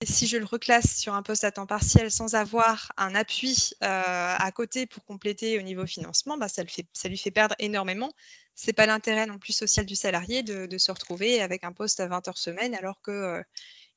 [0.06, 4.36] si je le reclasse sur un poste à temps partiel sans avoir un appui euh,
[4.38, 8.12] à côté pour compléter au niveau financement, bah, ça, lui fait perdre énormément.
[8.56, 12.00] Ce n'est pas l'intérêt non plus social du salarié de, se retrouver avec un poste
[12.00, 13.44] à 20 heures semaine alors qu'il euh,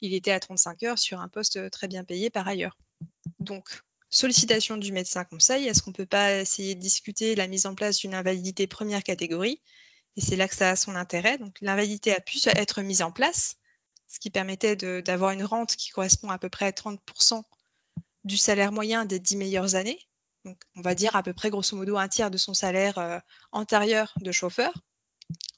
[0.03, 2.79] était à 35 heures sur un poste très bien payé par ailleurs.
[3.39, 7.67] Donc, sollicitation du médecin conseil, est-ce qu'on ne peut pas essayer de discuter la mise
[7.67, 9.61] en place d'une invalidité première catégorie?
[10.17, 11.39] Et c'est là que ça a son intérêt.
[11.39, 13.60] Donc, l'invalidité a pu être mise en place
[14.11, 17.45] ce qui permettait d'avoir une rente qui correspond à peu près à 30%
[18.25, 20.01] du salaire moyen des 10 meilleures années.
[20.45, 23.19] Donc, on va dire à peu près grosso modo un tiers de son salaire euh,
[23.53, 24.73] antérieur de chauffeur.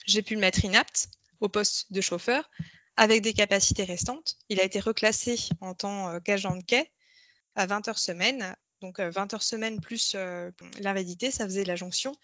[0.06, 1.08] J'ai pu le mettre inapte
[1.40, 2.50] au poste de chauffeur
[2.96, 4.36] avec des capacités restantes.
[4.50, 6.90] Il a été reclassé en tant euh, qu'agent de quai
[7.54, 8.54] à 20 heures semaine.
[8.82, 10.14] Donc 20 euh, heures semaine plus
[10.78, 12.14] l'invalidité, ça faisait la jonction.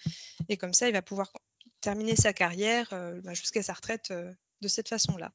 [0.51, 1.33] Et comme ça, il va pouvoir
[1.81, 2.93] terminer sa carrière
[3.33, 5.33] jusqu'à sa retraite de cette façon-là.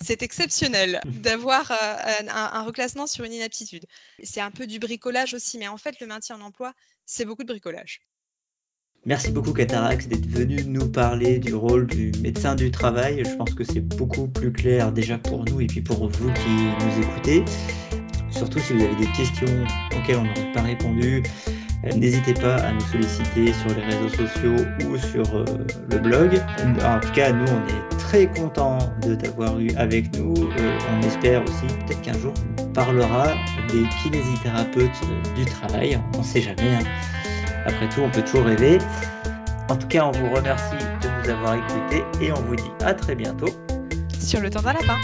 [0.00, 3.84] C'est exceptionnel d'avoir euh, un, reclassement sur une inaptitude.
[4.22, 6.72] C'est un peu du bricolage aussi, mais en fait, le maintien en emploi,
[7.04, 8.00] c'est beaucoup de bricolage.
[9.04, 13.22] Merci beaucoup Catarax d'être venu nous parler du rôle du médecin du travail.
[13.24, 16.50] Je pense que c'est beaucoup plus clair déjà pour nous et puis pour vous qui
[16.50, 17.44] nous écoutez.
[18.30, 19.64] Surtout si vous avez des questions
[19.96, 21.22] auxquelles on n'aurait pas répondu,
[21.84, 24.56] n'hésitez pas à nous solliciter sur les réseaux sociaux
[24.86, 25.44] ou sur euh,
[25.90, 26.40] le blog.
[26.84, 30.34] En tout cas, nous, on est très contents de t'avoir eu avec nous.
[30.36, 33.26] Euh, on espère aussi peut-être qu'un jour on parlera
[33.68, 35.00] des kinésithérapeutes
[35.36, 35.98] du travail.
[36.14, 36.74] On ne sait jamais.
[36.74, 36.84] Hein.
[37.66, 38.78] Après tout, on peut toujours rêver.
[39.68, 42.94] En tout cas, on vous remercie de nous avoir écoutés et on vous dit à
[42.94, 43.50] très bientôt
[44.18, 44.98] sur le temps d'un lapin.